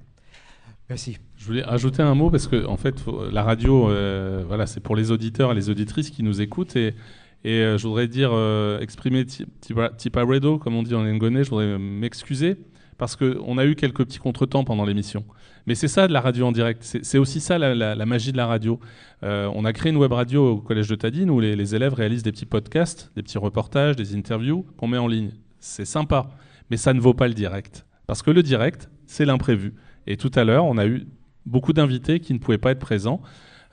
Merci. 0.89 1.17
Je 1.37 1.45
voulais 1.45 1.63
ajouter 1.63 2.01
un 2.01 2.15
mot 2.15 2.31
parce 2.31 2.47
que 2.47 2.65
en 2.65 2.77
fait, 2.77 2.95
la 3.31 3.43
radio, 3.43 3.89
euh, 3.89 4.43
voilà, 4.47 4.65
c'est 4.65 4.79
pour 4.79 4.95
les 4.95 5.11
auditeurs 5.11 5.51
et 5.51 5.55
les 5.55 5.69
auditrices 5.69 6.09
qui 6.09 6.23
nous 6.23 6.41
écoutent 6.41 6.75
et, 6.75 6.95
et 7.43 7.61
euh, 7.61 7.77
je 7.77 7.87
voudrais 7.87 8.07
dire 8.07 8.31
euh, 8.33 8.79
exprimer 8.79 9.25
ti- 9.25 9.45
tipa 9.61 9.89
tipa 9.89 10.23
redo, 10.23 10.57
comme 10.57 10.75
on 10.75 10.81
dit 10.83 10.95
en 10.95 11.03
lingonais. 11.03 11.43
Je 11.43 11.49
voudrais 11.51 11.77
m'excuser 11.77 12.57
parce 12.99 13.15
que 13.15 13.39
on 13.45 13.57
a 13.57 13.65
eu 13.65 13.73
quelques 13.75 14.05
petits 14.05 14.19
contretemps 14.19 14.63
pendant 14.63 14.85
l'émission. 14.85 15.25
Mais 15.65 15.73
c'est 15.73 15.87
ça 15.87 16.07
de 16.07 16.13
la 16.13 16.21
radio 16.21 16.45
en 16.45 16.51
direct. 16.51 16.83
C'est 16.83 17.17
aussi 17.17 17.39
ça 17.39 17.57
la, 17.57 18.05
magie 18.05 18.31
de 18.31 18.37
la 18.37 18.45
radio. 18.45 18.79
Euh, 19.23 19.49
on 19.55 19.65
a 19.65 19.73
créé 19.73 19.91
une 19.91 19.97
web 19.97 20.11
radio 20.11 20.51
au 20.51 20.57
collège 20.57 20.87
de 20.87 20.95
Tadine 20.95 21.29
où 21.31 21.39
les, 21.39 21.75
élèves 21.75 21.93
réalisent 21.93 22.23
des 22.23 22.31
petits 22.31 22.45
podcasts, 22.45 23.11
des 23.15 23.23
petits 23.23 23.37
reportages, 23.37 23.95
des 23.95 24.15
interviews 24.15 24.65
qu'on 24.77 24.87
met 24.87 24.97
en 24.97 25.07
ligne. 25.07 25.31
C'est 25.59 25.85
sympa, 25.85 26.29
mais 26.69 26.77
ça 26.77 26.93
ne 26.93 26.99
vaut 26.99 27.13
pas 27.13 27.27
le 27.27 27.33
direct 27.33 27.85
parce 28.05 28.21
que 28.21 28.31
le 28.31 28.43
direct, 28.43 28.89
c'est 29.05 29.25
l'imprévu. 29.25 29.75
Et 30.07 30.17
tout 30.17 30.31
à 30.35 30.43
l'heure, 30.43 30.65
on 30.65 30.77
a 30.77 30.85
eu 30.85 31.07
beaucoup 31.45 31.73
d'invités 31.73 32.19
qui 32.19 32.33
ne 32.33 32.39
pouvaient 32.39 32.57
pas 32.57 32.71
être 32.71 32.79
présents. 32.79 33.21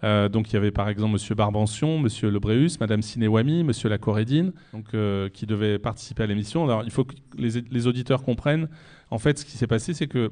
Euh, 0.04 0.28
donc 0.28 0.50
il 0.50 0.54
y 0.54 0.56
avait 0.56 0.70
par 0.70 0.88
exemple 0.88 1.14
Monsieur 1.14 1.34
Barbancion, 1.34 1.98
Monsieur 1.98 2.30
Lebreus, 2.30 2.78
Madame 2.78 3.00
Sinéwami, 3.00 3.64
Monsieur 3.64 3.88
Lacorédine, 3.88 4.52
donc 4.74 4.86
euh, 4.92 5.30
qui 5.30 5.46
devaient 5.46 5.78
participer 5.78 6.24
à 6.24 6.26
l'émission. 6.26 6.64
Alors 6.64 6.82
il 6.84 6.90
faut 6.90 7.04
que 7.04 7.14
les 7.38 7.86
auditeurs 7.86 8.22
comprennent. 8.22 8.68
En 9.10 9.18
fait, 9.18 9.38
ce 9.38 9.44
qui 9.44 9.52
s'est 9.52 9.66
passé, 9.66 9.94
c'est 9.94 10.08
que 10.08 10.30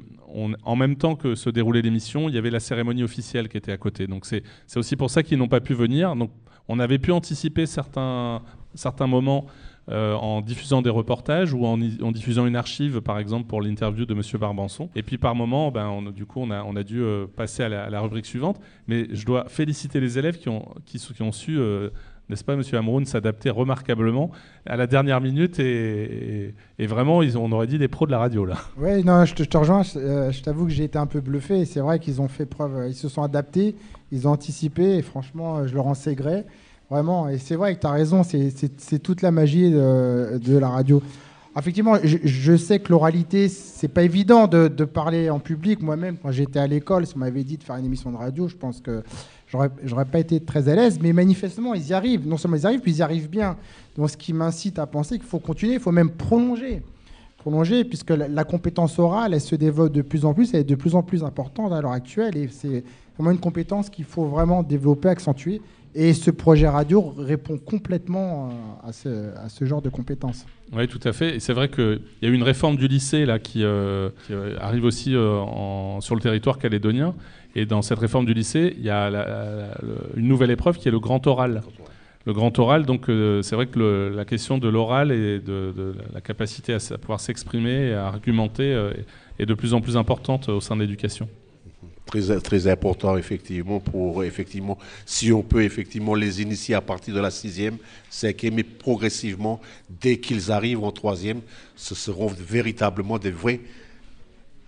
en 0.65 0.77
même 0.77 0.97
temps 0.97 1.15
que 1.15 1.35
se 1.35 1.49
déroulait 1.49 1.83
l'émission, 1.83 2.29
il 2.29 2.35
y 2.35 2.39
avait 2.39 2.51
la 2.51 2.61
cérémonie 2.61 3.05
officielle 3.05 3.49
qui 3.49 3.57
était 3.57 3.73
à 3.73 3.77
côté. 3.77 4.07
Donc 4.07 4.27
c'est 4.27 4.43
aussi 4.77 4.97
pour 4.97 5.11
ça 5.11 5.23
qu'ils 5.23 5.39
n'ont 5.39 5.49
pas 5.49 5.61
pu 5.61 5.75
venir. 5.75 6.17
Donc 6.17 6.31
on 6.69 6.81
avait 6.81 6.99
pu 6.99 7.13
anticiper 7.13 7.67
certains 7.67 8.43
certains 8.75 9.07
moments 9.07 9.47
euh, 9.91 10.15
en 10.15 10.41
diffusant 10.41 10.81
des 10.81 10.91
reportages 10.91 11.53
ou 11.53 11.67
en, 11.67 11.77
diffusant 11.77 12.47
une 12.47 12.57
archive, 12.57 13.03
par 13.03 13.19
exemple, 13.19 13.47
pour 13.47 13.61
l'interview 13.61 14.07
de 14.07 14.15
Monsieur 14.15 14.39
Barbanson. 14.39 14.89
Et 14.95 15.03
puis 15.03 15.19
par 15.19 15.35
moment, 15.35 15.71
ben, 15.71 16.11
du 16.11 16.25
coup, 16.25 16.41
on 16.41 16.51
a, 16.51 16.63
on 16.65 16.75
a 16.75 16.83
dû 16.83 17.03
euh, 17.03 17.27
passer 17.27 17.65
à 17.65 17.69
la, 17.69 18.01
rubrique 18.01 18.25
suivante. 18.25 18.59
Mais 18.89 19.07
je 19.11 19.27
dois 19.27 19.45
féliciter 19.49 20.01
les 20.01 20.19
élèves 20.19 20.39
qui 20.39 20.49
ont, 20.49 20.67
qui 20.87 21.23
ont 21.23 21.33
su, 21.33 21.59
euh, 21.59 21.91
n'est-ce 22.31 22.45
pas, 22.45 22.57
Monsieur 22.57 22.79
Amroun, 22.79 23.05
s'adapter 23.05 23.51
remarquablement 23.51 24.31
à 24.67 24.77
la 24.77 24.87
dernière 24.87 25.21
minute. 25.21 25.59
Et, 25.59 26.55
vraiment, 26.79 27.23
ils 27.23 27.37
ont- 27.37 27.45
on 27.45 27.53
aurait 27.53 27.67
dit 27.67 27.79
des 27.79 27.89
pros 27.89 28.07
de 28.07 28.11
la 28.11 28.19
radio, 28.19 28.47
là. 28.47 28.57
Oui, 28.79 29.05
non, 29.05 29.25
je 29.25 29.35
te, 29.35 29.57
rejoins. 29.57 29.83
Je, 29.83 29.99
euh, 29.99 30.33
je 30.33 30.43
t'avoue 30.43 30.65
que 30.65 30.73
j'ai 30.73 30.85
été 30.85 30.99
un 30.99 31.07
peu 31.07 31.21
bluffé. 31.21 31.61
et 31.61 31.65
C'est 31.67 31.81
vrai 31.81 31.99
qu'ils 31.99 32.21
ont 32.23 32.29
fait 32.29 32.47
preuve, 32.47 32.87
ils 32.89 32.95
se 32.95 33.09
sont 33.09 33.23
adaptés, 33.23 33.77
ils 34.11 34.27
ont 34.27 34.33
anticipé. 34.33 34.97
Et 34.97 35.03
franchement, 35.03 35.59
euh, 35.59 35.67
je 35.67 35.75
leur 35.75 35.87
en 35.87 35.95
sais 35.95 36.15
gré. 36.15 36.45
Vraiment. 36.91 37.29
Et 37.29 37.39
c'est 37.39 37.57
vrai 37.57 37.75
que 37.75 37.81
tu 37.81 37.87
as 37.87 37.91
raison, 37.91 38.23
c'est- 38.23 38.99
toute 39.03 39.23
la 39.23 39.31
magie 39.31 39.71
de, 39.71 40.59
la 40.59 40.69
radio. 40.69 41.03
Effectivement, 41.57 41.97
je, 42.03 42.57
sais 42.57 42.81
que 42.81 42.91
l'oralité, 42.91 43.49
c'est 43.49 43.89
pas 43.89 44.03
évident 44.03 44.49
de, 44.49 44.67
de 44.69 44.85
parler 44.85 45.31
en 45.31 45.39
public. 45.39 45.83
Moi-même, 45.83 46.17
quand 46.21 46.33
j'étais 46.33 46.59
à 46.59 46.67
l'école, 46.67 47.07
si 47.07 47.15
on 47.17 47.21
m'avait 47.21 47.45
dit 47.45 47.57
de 47.59 47.63
faire 47.63 47.77
une 47.77 47.85
émission 47.87 48.11
de 48.11 48.17
radio, 48.17 48.49
je 48.49 48.57
pense 48.57 48.81
que 48.81 49.03
j'aurais 49.83 50.05
pas 50.05 50.19
été 50.19 50.41
très 50.41 50.69
à 50.69 50.75
l'aise. 50.75 50.99
Mais 51.01 51.13
manifestement, 51.13 51.75
ils 51.75 51.89
y 51.89 51.93
arrivent. 51.93 52.27
Non 52.27 52.37
seulement 52.37 52.57
ils 52.57 52.63
y 52.63 52.67
arrivent, 52.67 52.81
puis 52.81 52.93
ils 52.93 52.99
y 52.99 53.03
arrivent 53.03 53.31
bien. 53.31 53.57
Donc, 53.97 54.11
ce 54.11 54.17
qui 54.17 54.33
m'incite 54.33 54.79
à 54.79 54.87
penser 54.87 55.19
qu'il 55.19 55.27
faut 55.27 55.39
continuer, 55.39 55.75
il 55.75 55.81
faut 55.81 55.93
même 55.93 56.11
prolonger. 56.11 56.83
prolonger, 57.39 57.85
puisque 57.85 58.11
la, 58.11 58.27
la 58.27 58.45
compétence 58.45 58.99
orale, 58.99 59.35
elle 59.35 59.41
se 59.41 59.55
développe 59.55 59.93
de 59.93 60.03
plus 60.03 60.25
en 60.25 60.33
plus, 60.35 60.55
elle 60.55 60.61
est 60.61 60.65
de 60.65 60.75
plus 60.75 60.95
en 60.95 61.03
plus 61.03 61.23
importante 61.23 61.73
à 61.73 61.81
l'heure 61.81 61.93
actuelle, 61.93 62.37
et 62.37 62.49
c'est 62.49 62.83
vraiment 63.17 63.33
une 63.33 63.39
compétence 63.39 63.91
qu'il 63.91 64.07
faut 64.07 64.25
vraiment 64.25 64.63
développer, 64.63 65.09
accentuer. 65.09 65.61
Et 65.97 66.13
ce 66.13 66.31
projet 66.33 66.67
radio 66.69 67.15
répond 67.17 67.57
complètement 67.57 68.49
euh, 68.49 68.89
à 68.89 68.93
ce, 68.93 69.09
à 69.37 69.49
ce 69.49 69.65
genre 69.65 69.81
de 69.81 69.89
compétences. 69.91 70.45
Oui, 70.73 70.89
tout 70.89 70.99
à 71.05 71.13
fait. 71.13 71.37
Et 71.37 71.41
c'est 71.41 71.53
vrai 71.53 71.69
qu'il 71.69 72.01
y 72.21 72.27
a 72.27 72.29
eu 72.29 72.35
une 72.35 72.43
réforme 72.43 72.77
du 72.77 72.89
lycée 72.89 73.25
là, 73.27 73.39
qui, 73.39 73.63
euh, 73.63 74.09
qui, 74.27 74.33
euh, 74.33 74.57
arrive 74.61 74.85
aussi 74.85 75.15
euh, 75.15 75.39
en- 75.39 76.01
sur 76.01 76.17
le 76.17 76.21
territoire 76.21 76.59
calédonien. 76.59 77.15
Et 77.55 77.65
dans 77.65 77.81
cette 77.83 78.01
réforme 78.01 78.27
du 78.27 78.35
lycée, 78.35 78.75
il 78.77 78.83
y 78.85 78.91
a 78.91 79.09
la- 79.09 79.25
la- 79.25 79.79
le- 79.83 80.19
une 80.21 80.27
nouvelle 80.27 80.51
épreuve 80.51 80.79
qui 80.79 80.89
est 80.89 80.91
le 80.91 80.99
grand 80.99 81.25
oral. 81.29 81.63
Le 82.27 82.33
grand 82.33 82.59
oral, 82.59 82.87
donc 82.87 83.09
euh, 83.09 83.43
c'est 83.43 83.55
vrai 83.55 83.67
que 83.67 83.79
le- 83.79 84.09
la 84.09 84.25
question 84.25 84.59
de 84.59 84.67
l'oral 84.67 85.13
et 85.13 85.39
de, 85.39 85.73
de 85.77 85.95
la 86.13 86.21
capacité 86.21 86.73
à, 86.73 86.79
à 86.91 86.99
pouvoir 86.99 87.21
s'exprimer, 87.21 87.89
et 87.91 87.95
à 87.95 88.07
argumenter, 88.07 88.73
euh, 88.75 88.93
est 89.39 89.47
de 89.47 89.55
plus 89.55 89.75
en 89.75 89.81
plus 89.81 89.97
importante 89.97 90.49
au 90.49 90.61
sein 90.61 90.75
de 90.75 90.81
l'éducation. 90.81 91.29
Très, 92.07 92.39
très 92.41 92.67
important, 92.69 93.17
effectivement, 93.17 93.81
pour 93.81 94.25
effectivement, 94.25 94.79
si 95.07 95.33
on 95.33 95.43
peut 95.43 95.63
effectivement 95.63 96.15
les 96.15 96.43
initier 96.43 96.75
à 96.75 96.83
partir 96.83 97.15
de 97.15 97.21
la 97.21 97.31
sixième, 97.31 97.79
cinquième, 98.11 98.59
et 98.59 98.63
progressivement, 98.63 99.59
dès 99.89 100.19
qu'ils 100.19 100.53
arrivent 100.53 100.85
en 100.85 100.93
troisième, 100.93 101.41
ce 101.77 101.95
seront 101.95 102.27
véritablement 102.27 103.19
des 103.19 103.31
vrais 103.31 103.61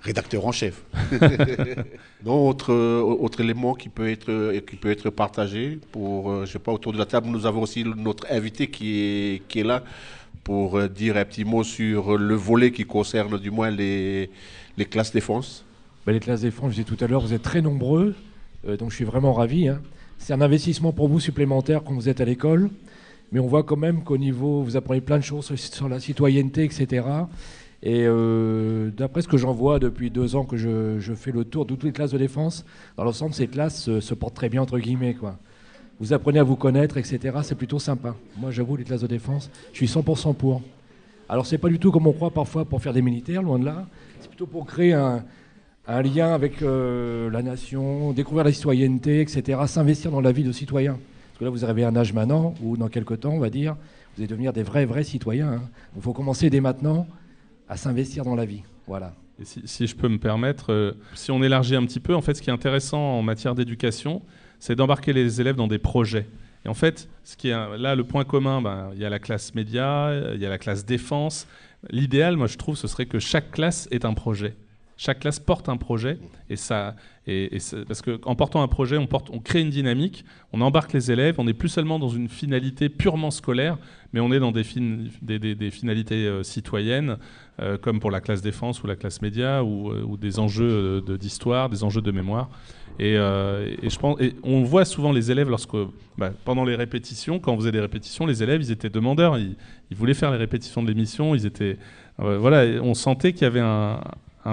rédacteurs 0.00 0.46
en 0.46 0.52
chef. 0.52 0.82
non, 2.24 2.48
autre, 2.48 2.72
autre 2.72 3.40
élément 3.40 3.74
qui 3.74 3.90
peut 3.90 4.08
être, 4.08 4.58
qui 4.60 4.76
peut 4.76 4.90
être 4.90 5.10
partagé, 5.10 5.78
pour, 5.92 6.30
euh, 6.30 6.46
je 6.46 6.52
sais 6.52 6.58
pas, 6.58 6.72
autour 6.72 6.94
de 6.94 6.98
la 6.98 7.06
table, 7.06 7.28
nous 7.28 7.44
avons 7.44 7.62
aussi 7.62 7.84
notre 7.84 8.26
invité 8.30 8.68
qui 8.68 9.00
est, 9.00 9.42
qui 9.46 9.60
est 9.60 9.64
là 9.64 9.84
pour 10.42 10.78
euh, 10.78 10.88
dire 10.88 11.18
un 11.18 11.24
petit 11.26 11.44
mot 11.44 11.64
sur 11.64 12.16
le 12.16 12.34
volet 12.34 12.70
qui 12.70 12.84
concerne 12.84 13.38
du 13.38 13.50
moins 13.50 13.70
les, 13.70 14.30
les 14.78 14.84
classes 14.86 15.12
défense. 15.12 15.65
Bah, 16.06 16.12
les 16.12 16.20
classes 16.20 16.42
défense, 16.42 16.70
je 16.70 16.82
disais 16.82 16.96
tout 16.96 17.04
à 17.04 17.08
l'heure, 17.08 17.20
vous 17.20 17.34
êtes 17.34 17.42
très 17.42 17.60
nombreux, 17.60 18.14
euh, 18.68 18.76
donc 18.76 18.90
je 18.90 18.94
suis 18.94 19.04
vraiment 19.04 19.32
ravi. 19.32 19.66
hein. 19.66 19.80
C'est 20.18 20.32
un 20.32 20.40
investissement 20.40 20.92
pour 20.92 21.08
vous 21.08 21.18
supplémentaire 21.18 21.82
quand 21.82 21.94
vous 21.94 22.08
êtes 22.08 22.20
à 22.20 22.24
l'école, 22.24 22.70
mais 23.32 23.40
on 23.40 23.48
voit 23.48 23.64
quand 23.64 23.76
même 23.76 24.04
qu'au 24.04 24.16
niveau, 24.16 24.62
vous 24.62 24.76
apprenez 24.76 25.00
plein 25.00 25.18
de 25.18 25.24
choses 25.24 25.52
sur, 25.56 25.88
la 25.88 25.98
citoyenneté, 25.98 26.62
etc. 26.62 27.04
Et 27.82 28.04
euh, 28.06 28.90
d'après 28.96 29.20
ce 29.20 29.26
que 29.26 29.36
j'en 29.36 29.52
vois 29.52 29.80
depuis 29.80 30.10
deux 30.10 30.36
ans 30.36 30.44
que 30.44 30.56
je, 30.56 31.12
fais 31.16 31.32
le 31.32 31.44
tour 31.44 31.64
de 31.66 31.70
toutes 31.70 31.82
les 31.82 31.90
classes 31.90 32.12
de 32.12 32.18
défense, 32.18 32.64
dans 32.96 33.02
l'ensemble, 33.02 33.34
ces 33.34 33.48
classes 33.48 33.98
se, 33.98 34.14
portent 34.14 34.36
très 34.36 34.48
bien, 34.48 34.62
entre 34.62 34.78
guillemets. 34.78 35.16
Vous 35.98 36.12
apprenez 36.12 36.38
à 36.38 36.44
vous 36.44 36.54
connaître, 36.54 36.98
etc. 36.98 37.38
C'est 37.42 37.56
plutôt 37.56 37.80
sympa. 37.80 38.14
Moi, 38.36 38.52
j'avoue, 38.52 38.76
les 38.76 38.84
classes 38.84 39.00
de 39.00 39.08
défense, 39.08 39.50
je 39.72 39.78
suis 39.84 39.88
100% 39.88 40.36
pour. 40.36 40.62
Alors, 41.28 41.46
c'est 41.46 41.58
pas 41.58 41.68
du 41.68 41.80
tout 41.80 41.90
comme 41.90 42.06
on 42.06 42.12
croit 42.12 42.30
parfois 42.30 42.64
pour 42.64 42.80
faire 42.80 42.92
des 42.92 43.02
militaires, 43.02 43.42
loin 43.42 43.58
de 43.58 43.64
là. 43.64 43.88
C'est 44.20 44.28
plutôt 44.28 44.46
pour 44.46 44.66
créer 44.66 44.92
un, 44.92 45.24
un 45.86 46.02
lien 46.02 46.34
avec 46.34 46.62
euh, 46.62 47.30
la 47.30 47.42
nation, 47.42 48.12
découvrir 48.12 48.44
la 48.44 48.52
citoyenneté, 48.52 49.20
etc., 49.20 49.60
s'investir 49.66 50.10
dans 50.10 50.20
la 50.20 50.32
vie 50.32 50.44
de 50.44 50.52
citoyen. 50.52 50.94
Parce 50.94 51.38
que 51.38 51.44
là, 51.44 51.50
vous 51.50 51.64
arrivez 51.64 51.84
à 51.84 51.88
un 51.88 51.96
âge 51.96 52.12
maintenant, 52.12 52.54
ou 52.62 52.76
dans 52.76 52.88
quelques 52.88 53.20
temps, 53.20 53.32
on 53.32 53.38
va 53.38 53.50
dire, 53.50 53.74
vous 54.16 54.22
allez 54.22 54.26
devenir 54.28 54.52
des 54.52 54.62
vrais, 54.62 54.84
vrais 54.84 55.04
citoyens. 55.04 55.52
hein. 55.52 55.62
Il 55.94 56.02
faut 56.02 56.12
commencer 56.12 56.50
dès 56.50 56.60
maintenant 56.60 57.06
à 57.68 57.76
s'investir 57.76 58.24
dans 58.24 58.34
la 58.34 58.44
vie. 58.44 58.62
Voilà. 58.86 59.14
Si 59.42 59.86
je 59.86 59.94
peux 59.94 60.08
me 60.08 60.18
permettre, 60.18 60.72
euh, 60.72 60.92
si 61.14 61.30
on 61.30 61.42
élargit 61.42 61.76
un 61.76 61.84
petit 61.84 62.00
peu, 62.00 62.14
en 62.14 62.22
fait, 62.22 62.34
ce 62.34 62.42
qui 62.42 62.48
est 62.48 62.52
intéressant 62.54 62.98
en 62.98 63.22
matière 63.22 63.54
d'éducation, 63.54 64.22
c'est 64.58 64.74
d'embarquer 64.74 65.12
les 65.12 65.40
élèves 65.40 65.56
dans 65.56 65.68
des 65.68 65.78
projets. 65.78 66.26
Et 66.64 66.68
en 66.68 66.74
fait, 66.74 67.08
ce 67.22 67.36
qui 67.36 67.48
est 67.48 67.78
là 67.78 67.94
le 67.94 68.02
point 68.02 68.24
commun, 68.24 68.62
ben, 68.62 68.90
il 68.94 69.00
y 69.00 69.04
a 69.04 69.10
la 69.10 69.18
classe 69.18 69.54
média, 69.54 70.10
il 70.34 70.40
y 70.40 70.46
a 70.46 70.48
la 70.48 70.58
classe 70.58 70.86
défense. 70.86 71.46
L'idéal, 71.90 72.36
moi, 72.36 72.46
je 72.46 72.56
trouve, 72.56 72.76
ce 72.76 72.88
serait 72.88 73.06
que 73.06 73.18
chaque 73.18 73.50
classe 73.50 73.88
ait 73.92 74.06
un 74.06 74.14
projet. 74.14 74.56
Chaque 74.98 75.20
classe 75.20 75.38
porte 75.38 75.68
un 75.68 75.76
projet 75.76 76.18
et 76.48 76.56
ça, 76.56 76.96
et, 77.26 77.54
et 77.56 77.58
c'est- 77.58 77.84
parce 77.84 78.00
qu'en 78.00 78.34
portant 78.34 78.62
un 78.62 78.68
projet, 78.68 78.96
on, 78.96 79.06
crée 79.40 79.60
une 79.60 79.68
dynamique, 79.68 80.24
on 80.54 80.62
embarque 80.62 80.94
les 80.94 81.10
élèves, 81.12 81.34
on 81.38 81.44
n'est 81.44 81.52
plus 81.52 81.68
seulement 81.68 81.98
dans 81.98 82.08
une 82.08 82.28
finalité 82.30 82.88
purement 82.88 83.30
scolaire, 83.30 83.76
mais 84.14 84.20
on 84.20 84.32
est 84.32 84.38
dans 84.38 84.52
des, 84.52 84.64
fin- 84.64 85.04
des, 85.20 85.38
des- 85.38 85.54
des 85.54 85.70
finalités 85.70 86.26
euh, 86.26 86.42
citoyennes, 86.42 87.18
euh, 87.60 87.76
comme 87.76 88.00
pour 88.00 88.10
la 88.10 88.22
classe 88.22 88.40
défense 88.40 88.82
ou 88.82 88.86
la 88.86 88.96
classe 88.96 89.20
média, 89.20 89.62
ou, 89.62 89.90
euh, 89.90 90.16
des 90.18 90.38
enjeux 90.38 91.02
d'histoire, 91.20 91.68
des 91.68 91.84
enjeux 91.84 92.00
de 92.02 92.10
mémoire. 92.12 92.48
Et, 92.98 93.16
je 93.16 93.98
pense, 93.98 94.18
on 94.42 94.62
voit 94.62 94.86
souvent 94.86 95.12
les 95.12 95.30
élèves 95.30 95.50
lorsque, 95.50 95.76
bah, 96.16 96.32
pendant 96.46 96.64
les 96.64 96.74
répétitions, 96.74 97.38
quand 97.38 97.52
on 97.52 97.58
faisait 97.58 97.72
des 97.72 97.80
répétitions, 97.80 98.24
les 98.24 98.42
élèves, 98.42 98.62
ils 98.62 98.70
étaient 98.72 98.88
demandeurs, 98.88 99.36
ils, 99.36 99.56
voulaient 99.94 100.14
faire 100.14 100.30
les 100.30 100.38
répétitions 100.38 100.82
de 100.82 100.88
l'émission, 100.88 101.34
ils 101.34 101.44
étaient, 101.44 101.76
voilà, 102.16 102.80
on 102.82 102.94
sentait 102.94 103.34
qu'il 103.34 103.42
y 103.42 103.44
avait 103.44 103.60
un, 103.60 104.00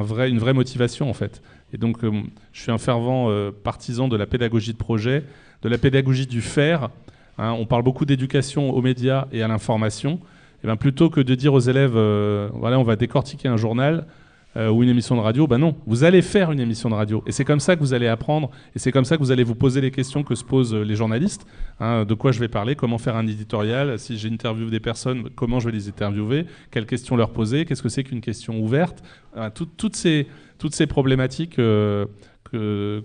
une 0.01 0.39
vraie 0.39 0.53
motivation 0.53 1.09
en 1.09 1.13
fait. 1.13 1.41
Et 1.73 1.77
donc, 1.77 2.03
euh, 2.03 2.11
je 2.51 2.61
suis 2.61 2.71
un 2.71 2.77
fervent 2.77 3.29
euh, 3.29 3.51
partisan 3.51 4.07
de 4.07 4.15
la 4.15 4.27
pédagogie 4.27 4.73
de 4.73 4.77
projet, 4.77 5.23
de 5.63 5.69
la 5.69 5.77
pédagogie 5.77 6.27
du 6.27 6.41
faire. 6.41 6.89
Hein, 7.39 7.53
on 7.53 7.65
parle 7.65 7.81
beaucoup 7.81 8.05
d'éducation 8.05 8.69
aux 8.69 8.81
médias 8.81 9.27
et 9.31 9.41
à 9.41 9.47
l'information. 9.47 10.19
Et 10.63 10.67
ben, 10.67 10.75
plutôt 10.75 11.09
que 11.09 11.19
de 11.19 11.35
dire 11.35 11.53
aux 11.53 11.59
élèves, 11.59 11.95
euh, 11.95 12.49
voilà, 12.53 12.79
on 12.79 12.83
va 12.83 12.95
décortiquer 12.95 13.47
un 13.47 13.57
journal 13.57 14.05
euh, 14.55 14.69
ou 14.69 14.83
une 14.83 14.89
émission 14.89 15.15
de 15.15 15.21
radio, 15.21 15.47
ben 15.47 15.57
non, 15.57 15.75
vous 15.87 16.03
allez 16.03 16.21
faire 16.21 16.51
une 16.51 16.59
émission 16.59 16.89
de 16.89 16.95
radio. 16.95 17.23
Et 17.25 17.31
c'est 17.31 17.45
comme 17.45 17.59
ça 17.59 17.75
que 17.75 17.81
vous 17.81 17.93
allez 17.93 18.07
apprendre, 18.07 18.51
et 18.75 18.79
c'est 18.79 18.91
comme 18.91 19.05
ça 19.05 19.17
que 19.17 19.21
vous 19.23 19.31
allez 19.31 19.43
vous 19.43 19.55
poser 19.55 19.81
les 19.81 19.91
questions 19.91 20.23
que 20.23 20.35
se 20.35 20.43
posent 20.43 20.73
euh, 20.75 20.83
les 20.83 20.95
journalistes. 20.95 21.45
Hein, 21.79 22.05
de 22.05 22.13
quoi 22.13 22.31
je 22.31 22.39
vais 22.39 22.47
parler, 22.47 22.75
comment 22.75 22.97
faire 22.97 23.15
un 23.15 23.25
éditorial, 23.25 23.97
si 23.97 24.17
j'interviewe 24.17 24.69
des 24.69 24.79
personnes, 24.79 25.29
comment 25.35 25.59
je 25.59 25.65
vais 25.69 25.75
les 25.75 25.87
interviewer, 25.89 26.45
quelles 26.71 26.85
questions 26.85 27.15
leur 27.15 27.31
poser, 27.31 27.65
qu'est-ce 27.65 27.81
que 27.83 27.89
c'est 27.89 28.03
qu'une 28.03 28.21
question 28.21 28.59
ouverte. 28.59 29.03
Hein, 29.35 29.49
tout- 29.49 29.65
toutes, 29.65 29.95
ces, 29.95 30.27
problématiques 30.87 31.57
euh, 31.59 32.05
euh, 32.53 33.01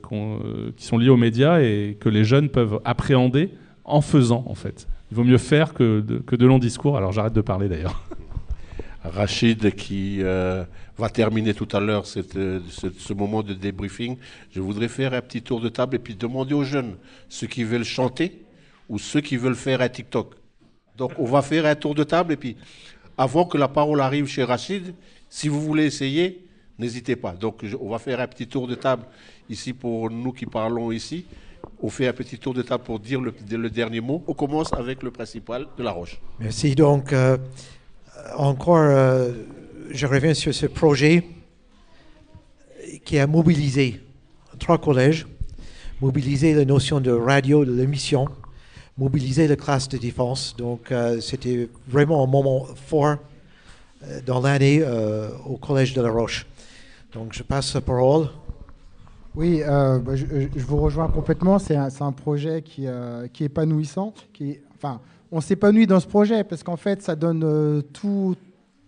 qui 0.77 0.85
sont 0.85 0.99
liées 0.99 1.09
aux 1.09 1.17
médias 1.17 1.61
et 1.61 1.97
que 1.99 2.09
les 2.11 2.25
jeunes 2.25 2.51
peuvent 2.51 2.81
appréhender 2.85 3.51
en 3.85 4.03
faisant, 4.03 4.45
en 4.47 4.55
fait. 4.55 4.87
Il 5.11 5.17
vaut 5.17 5.25
mieux 5.25 5.39
faire 5.39 5.73
que 5.73 6.01
de, 6.01 6.19
que 6.19 6.37
de 6.37 6.47
longs 6.47 6.59
discours. 6.59 6.99
Alors 6.99 7.13
j'arrête 7.13 7.33
de 7.33 7.41
parler 7.41 7.69
d'ailleurs. 7.69 8.03
Rachid 9.05 9.75
qui 9.75 10.19
euh, 10.23 10.65
va 10.97 11.09
terminer 11.09 11.55
tout 11.55 11.69
à 11.73 11.81
l'heure 11.81 12.05
euh, 12.37 12.61
ce, 12.69 13.13
moment 13.13 13.43
de 13.43 13.55
débriefing. 13.55 14.17
Je 14.51 14.61
voudrais 14.61 14.89
faire 14.89 15.15
un 15.15 15.21
petit 15.21 15.43
tour 15.43 15.61
de 15.61 15.69
table 15.69 15.97
et 15.97 15.99
puis 15.99 16.15
demander 16.15 16.55
aux 16.55 16.65
jeunes, 16.65 16.97
ceux 17.29 17.47
qui 17.47 17.65
veulent 17.65 17.85
chanter 17.85 18.43
ou 18.89 18.99
ceux 18.99 19.21
qui 19.21 19.37
veulent 19.37 19.55
faire 19.55 19.81
un 19.81 19.89
TikTok. 19.89 20.35
Donc 20.97 21.13
on 21.19 21.27
va 21.27 21.43
faire 21.43 21.65
un 21.67 21.75
tour 21.75 21.95
de 21.95 22.05
table 22.05 22.33
et 22.33 22.37
puis 22.37 22.57
avant 23.17 23.45
que 23.45 23.57
la 23.57 23.69
parole 23.69 24.01
arrive 24.01 24.27
chez 24.27 24.45
Rachid, 24.45 24.95
si 25.29 25.49
vous 25.49 25.61
voulez 25.61 25.85
essayer, 25.85 26.45
n'hésitez 26.79 27.17
pas. 27.17 27.33
Donc 27.33 27.65
on 27.81 27.89
va 27.89 27.99
faire 27.99 28.21
un 28.21 28.27
petit 28.27 28.49
tour 28.49 28.67
de 28.67 28.75
table 28.75 29.05
ici 29.49 29.73
pour 29.73 30.11
nous 30.11 30.33
qui 30.33 30.47
parlons 30.47 30.91
ici. 30.91 31.25
On 31.81 31.89
fait 31.89 32.09
un 32.09 32.13
petit 32.13 32.39
tour 32.39 32.55
de 32.55 32.63
table 32.63 32.83
pour 32.85 32.99
dire 32.99 33.21
le, 33.21 33.33
le 33.51 33.71
dernier 33.71 34.01
mot. 34.01 34.25
On 34.27 34.35
commence 34.35 34.73
avec 34.73 35.03
le 35.03 35.11
principal 35.11 35.67
de 35.77 35.83
La 35.83 35.93
Roche. 35.93 36.21
Merci. 36.41 36.75
Donc, 36.75 37.13
euh, 37.13 37.37
encore, 38.37 38.77
euh, 38.77 39.33
je 39.91 40.07
reviens 40.07 40.35
sur 40.35 40.55
ce 40.55 40.67
projet 40.67 41.25
qui 43.05 43.19
a 43.19 43.27
mobilisé 43.27 44.01
trois 44.59 44.79
collèges, 44.79 45.27
mobilisé 46.01 46.55
la 46.55 46.65
notion 46.65 47.01
de 47.01 47.11
radio, 47.11 47.65
de 47.65 47.73
l'émission, 47.73 48.29
mobilisé 48.97 49.47
la 49.49 49.57
classe 49.57 49.89
de 49.89 49.99
défense. 49.99 50.55
Donc, 50.57 50.91
euh, 50.91 51.21
c'était 51.21 51.69
vraiment 51.87 52.25
un 52.25 52.27
moment 52.27 52.67
fort 52.87 53.17
euh, 54.03 54.21
dans 54.27 54.41
l'année 54.41 54.81
euh, 54.83 55.31
au 55.47 55.57
Collège 55.57 55.95
de 55.95 56.03
la 56.03 56.11
Roche. 56.11 56.47
Donc, 57.13 57.33
je 57.33 57.43
passe 57.43 57.75
la 57.75 57.81
parole. 57.81 58.29
Oui, 59.35 59.63
euh, 59.63 59.99
bah, 60.01 60.17
je, 60.17 60.49
vous 60.57 60.79
rejoins 60.79 61.09
complètement. 61.09 61.59
C'est 61.59 61.77
un, 61.77 62.13
projet 62.13 62.63
qui, 62.63 62.87
euh, 62.87 63.29
qui 63.29 63.45
est 63.45 63.47
épanouissant. 63.47 64.13
Qui 64.33 64.59
enfin, 64.75 65.01
on 65.31 65.41
s'épanouit 65.41 65.87
dans 65.87 66.01
ce 66.01 66.07
projet 66.07 66.45
parce 66.45 66.63
qu'en 66.63 66.77
fait, 66.77 67.03
ça 67.03 67.15
donne 67.17 67.43
euh, 67.45 67.83
tout, 67.83 68.35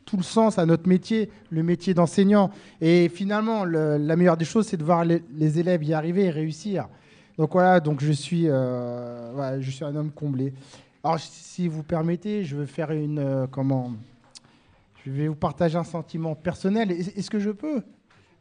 tout 0.05 0.17
le 0.17 0.23
sens 0.23 0.59
à 0.59 0.67
notre 0.67 0.89
métier, 0.89 1.31
le 1.51 1.63
métier 1.63 1.93
d'enseignant. 1.95 2.51
Et 2.81 3.09
finalement, 3.09 3.65
le- 3.65 3.97
la 3.99 4.17
meilleure 4.17 4.37
des 4.37 4.45
choses, 4.45 4.67
c'est 4.67 4.77
de 4.77 4.85
voir 4.85 5.05
les, 5.05 5.59
élèves 5.59 5.83
y 5.85 5.93
arriver 5.95 6.25
et 6.25 6.31
réussir. 6.31 6.89
Donc 7.39 7.53
voilà, 7.53 7.81
donc 7.81 8.01
je 8.03 8.13
suis, 8.13 8.49
euh, 8.49 9.61
je 9.61 9.71
suis 9.71 9.85
un 9.85 9.95
homme 9.97 10.11
comblé. 10.11 10.53
Alors, 11.05 11.19
si 11.19 11.69
vous 11.69 11.83
permettez, 11.83 12.45
je 12.45 12.57
veux 12.57 12.67
faire 12.67 12.91
une, 12.91 13.19
euh, 13.19 13.47
comment, 13.51 13.93
je 15.07 15.11
vais 15.11 15.29
vous 15.29 15.35
partager 15.35 15.79
un 15.79 15.85
sentiment 15.85 16.35
personnel. 16.35 16.91
Est- 16.91 17.17
Est-ce 17.17 17.31
que 17.31 17.39
je 17.41 17.51
peux 17.51 17.83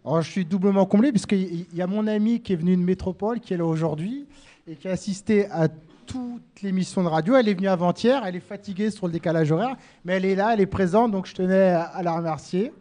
alors, 0.06 0.22
je 0.22 0.32
suis 0.32 0.46
doublement 0.46 0.86
comblé 0.86 1.12
puisqu'il 1.12 1.66
y 1.74 1.82
a 1.82 1.86
mon 1.88 2.08
ami 2.08 2.40
qui 2.40 2.54
est 2.54 2.56
venu 2.56 2.74
de 2.78 2.82
Métropole, 2.82 3.42
qui 3.42 3.54
est 3.54 3.58
là 3.58 3.66
aujourd'hui, 3.66 4.26
et 4.66 4.76
qui 4.76 4.88
a 4.88 4.92
assisté 4.92 5.46
à 5.52 5.68
toutes 6.10 6.64
les 6.64 6.72
missions 6.72 7.04
de 7.04 7.08
radio. 7.08 7.36
Elle 7.36 7.48
est 7.48 7.54
venue 7.54 7.68
avant-hier, 7.68 8.24
elle 8.26 8.36
est 8.36 8.42
fatiguée 8.42 8.90
sur 8.90 9.06
le 9.06 9.14
décalage 9.14 9.52
horaire, 9.52 9.78
mais 10.04 10.14
elle 10.14 10.26
est 10.26 10.36
là, 10.36 10.54
elle 10.54 10.60
est 10.60 10.66
présente, 10.66 11.12
donc 11.12 11.28
je 11.28 11.36
tenais 11.36 11.70
à, 11.70 12.02
la 12.02 12.14
remercier. 12.14 12.74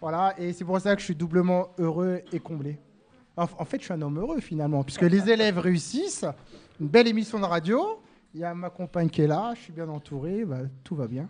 Voilà, 0.00 0.34
et 0.38 0.52
c'est 0.52 0.64
pour 0.64 0.80
ça 0.80 0.94
que 0.94 1.00
je 1.00 1.04
suis 1.06 1.14
doublement 1.14 1.68
heureux 1.78 2.22
et 2.32 2.40
comblé. 2.40 2.78
En, 3.36 3.46
fait, 3.64 3.78
je 3.78 3.84
suis 3.84 3.92
un 3.92 4.02
homme 4.02 4.18
heureux 4.18 4.40
finalement, 4.40 4.82
puisque 4.82 5.02
les 5.02 5.30
élèves 5.30 5.58
réussissent, 5.58 6.26
une 6.80 6.88
belle 6.88 7.06
émission 7.06 7.38
de 7.38 7.44
radio, 7.44 8.00
il 8.34 8.40
y 8.40 8.44
a 8.44 8.54
ma 8.54 8.70
compagne 8.70 9.08
qui 9.08 9.22
est 9.22 9.26
là, 9.28 9.52
je 9.54 9.60
suis 9.60 9.72
bien 9.72 9.88
entouré, 9.88 10.44
bah, 10.44 10.58
tout 10.82 10.96
va 10.96 11.06
bien. 11.06 11.28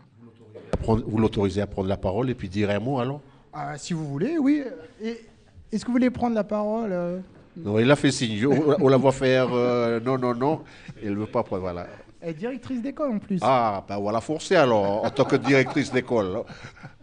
vous 0.83 1.19
l'autorisez 1.19 1.61
à 1.61 1.67
prendre 1.67 1.89
la 1.89 1.99
parole 1.99 2.31
et 2.31 2.35
puis 2.35 2.49
dire 2.49 2.71
un 2.71 2.81
mot 2.81 3.01
alors? 3.01 3.21
Ah, 3.53 3.77
si 3.77 3.93
vous 3.93 4.07
voulez, 4.07 4.39
oui. 4.39 4.63
Est-ce 5.03 5.83
que 5.83 5.87
vous 5.87 5.93
voulez 5.93 6.11
prendre 6.11 6.35
la 6.35 6.45
parole 6.45 6.93
euh? 6.93 7.21
Non, 7.57 7.79
il 7.79 7.91
a 7.91 7.97
fait 7.97 8.11
signe. 8.11 8.47
On, 8.47 8.77
on 8.81 8.89
la 8.89 8.97
voit 8.97 9.13
faire 9.13 9.49
euh, 9.53 10.01
non, 10.01 10.19
non, 10.19 10.35
non. 10.35 10.63
Elle 11.03 11.11
ne 11.13 11.17
veut 11.21 11.27
pas 11.27 11.43
prendre. 11.43 11.63
Voilà. 11.63 11.87
Elle 12.21 12.31
est 12.31 12.35
directrice 12.35 12.81
d'école 12.83 13.13
en 13.13 13.19
plus. 13.19 13.39
Ah, 13.43 13.85
ben 13.89 13.97
on 13.99 14.05
va 14.05 14.13
la 14.13 14.21
forcer 14.21 14.57
alors, 14.57 15.05
en 15.05 15.11
tant 15.11 15.25
que 15.25 15.37
directrice 15.37 15.93
d'école. 15.93 16.39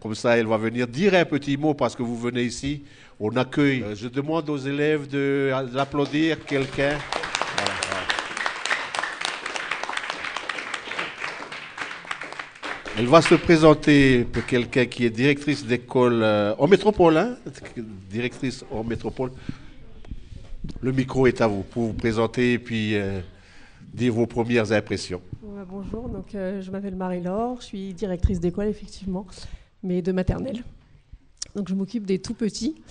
Comme 0.02 0.14
ça, 0.16 0.36
elle 0.36 0.46
va 0.46 0.56
venir 0.56 0.86
dire 0.88 1.14
un 1.14 1.24
petit 1.24 1.56
mot 1.56 1.74
parce 1.74 1.94
que 1.94 2.02
vous 2.02 2.18
venez 2.18 2.42
ici. 2.42 2.82
On 3.20 3.30
accueille. 3.36 3.82
Euh, 3.82 3.94
Je 3.94 4.08
demande 4.08 4.50
aux 4.50 4.56
élèves 4.58 5.06
de- 5.08 5.52
d'applaudir 5.72 6.44
quelqu'un. 6.44 6.98
Voilà. 7.56 7.72
Elle 12.98 13.06
va 13.06 13.22
se 13.22 13.34
présenter 13.36 14.24
pour 14.24 14.44
quelqu'un 14.44 14.84
qui 14.84 15.06
est 15.06 15.10
directrice 15.10 15.64
d'école 15.64 16.20
euh, 16.22 16.54
en 16.58 16.66
métropole, 16.68 17.16
hein, 17.16 17.36
directrice 18.10 18.64
en 18.70 18.84
métropole. 18.84 19.30
Le 20.80 20.92
micro 20.92 21.26
est 21.26 21.40
à 21.40 21.46
vous 21.46 21.62
pour 21.62 21.84
vous 21.84 21.92
présenter 21.92 22.54
et 22.54 22.58
puis 22.58 22.94
euh, 22.94 23.20
dire 23.92 24.12
vos 24.12 24.26
premières 24.26 24.72
impressions. 24.72 25.20
Bonjour, 25.68 26.08
donc, 26.08 26.34
euh, 26.34 26.60
je 26.60 26.70
m'appelle 26.70 26.96
Marie-Laure, 26.96 27.60
je 27.60 27.66
suis 27.66 27.94
directrice 27.94 28.40
d'école 28.40 28.66
effectivement, 28.66 29.26
mais 29.82 30.02
de 30.02 30.12
maternelle. 30.12 30.62
Donc 31.54 31.68
je 31.68 31.74
m'occupe 31.74 32.04
des 32.04 32.20
tout 32.20 32.34
petits 32.34 32.82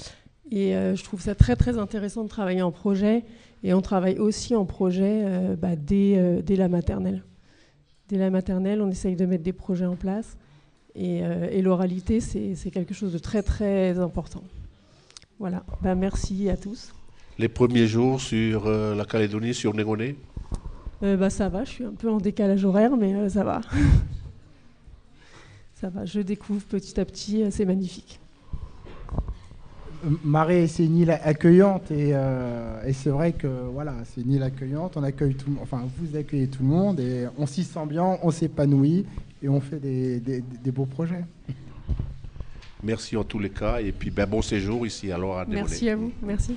et 0.52 0.76
euh, 0.76 0.96
je 0.96 1.04
trouve 1.04 1.22
ça 1.22 1.36
très 1.36 1.56
très 1.56 1.78
intéressant 1.78 2.24
de 2.24 2.30
travailler 2.30 2.62
en 2.62 2.72
projet 2.72 3.24
et 3.64 3.74
on 3.74 3.82
travaille 3.82 4.20
aussi 4.20 4.56
en 4.56 4.66
projet 4.66 5.26
bah, 5.58 5.76
dès, 5.76 6.42
dès 6.44 6.56
la 6.56 6.68
maternelle. 6.68 7.24
Dès 8.10 8.18
la 8.18 8.30
maternelle, 8.30 8.82
on 8.82 8.90
essaye 8.90 9.16
de 9.16 9.26
mettre 9.26 9.44
des 9.44 9.54
projets 9.54 9.86
en 9.86 9.96
place 9.96 10.38
et, 10.96 11.22
l'oralité 11.62 12.20
c'est 12.20 12.56
c'est 12.56 12.72
quelque 12.72 12.94
chose 12.94 13.14
de 13.14 13.20
très 13.20 13.44
très 13.44 14.00
important. 14.00 14.44
Voilà, 15.40 15.64
Bah, 15.82 15.96
merci 15.96 16.50
à 16.50 16.58
tous. 16.58 16.94
Les 17.42 17.48
premiers 17.50 17.88
jours 17.88 18.22
sur 18.22 18.68
euh, 18.68 18.94
la 18.94 19.04
Calédonie, 19.04 19.56
sur 19.56 19.74
Négoné 19.74 20.16
Euh, 21.02 21.18
bah, 21.18 21.32
ça 21.32 21.50
va, 21.50 21.64
je 21.64 21.72
suis 21.72 21.84
un 21.84 21.94
peu 21.98 22.08
en 22.08 22.20
décalage 22.20 22.64
horaire, 22.64 22.96
mais 22.96 23.16
euh, 23.16 23.30
ça 23.30 23.44
va. 23.44 23.62
ça 25.74 25.90
va, 25.90 26.06
je 26.06 26.20
découvre 26.22 26.62
petit 26.62 27.00
à 27.00 27.06
petit, 27.06 27.42
euh, 27.42 27.48
c'est 27.50 27.66
magnifique. 27.66 28.20
Marais, 30.24 30.68
c'est 30.68 30.86
une 30.86 30.98
île 30.98 31.10
accueillante 31.12 31.90
et, 31.90 32.12
euh, 32.14 32.84
et 32.86 32.94
c'est 32.94 33.10
vrai 33.10 33.32
que 33.34 33.48
voilà, 33.48 33.96
c'est 34.06 34.22
une 34.22 34.34
île 34.34 34.44
accueillante. 34.44 34.96
On 34.98 35.04
accueille 35.04 35.34
tout, 35.34 35.48
le 35.48 35.54
monde- 35.56 35.64
enfin 35.64 35.82
vous 35.98 36.16
accueillez 36.16 36.48
tout 36.48 36.62
le 36.62 36.70
monde 36.70 37.00
et 37.00 37.26
on 37.40 37.48
s'y 37.48 37.64
sent 37.64 37.86
bien, 37.88 38.18
on 38.22 38.30
s'épanouit 38.30 39.06
et 39.42 39.50
on 39.50 39.60
fait 39.62 39.80
des, 39.80 40.20
des- 40.20 40.42
des 40.64 40.72
beaux 40.72 40.86
projets. 40.88 41.24
Merci 42.84 43.18
en 43.18 43.24
tous 43.24 43.40
les 43.40 43.50
cas. 43.52 43.80
Et 43.80 43.92
puis 43.92 44.12
ben, 44.12 44.28
bon 44.28 44.44
séjour 44.44 44.86
ici 44.86 45.12
alors 45.12 45.38
à 45.40 45.46
Négoné. 45.46 45.62
Merci 45.62 45.90
à 45.90 45.96
vous, 45.96 46.12
merci. 46.22 46.56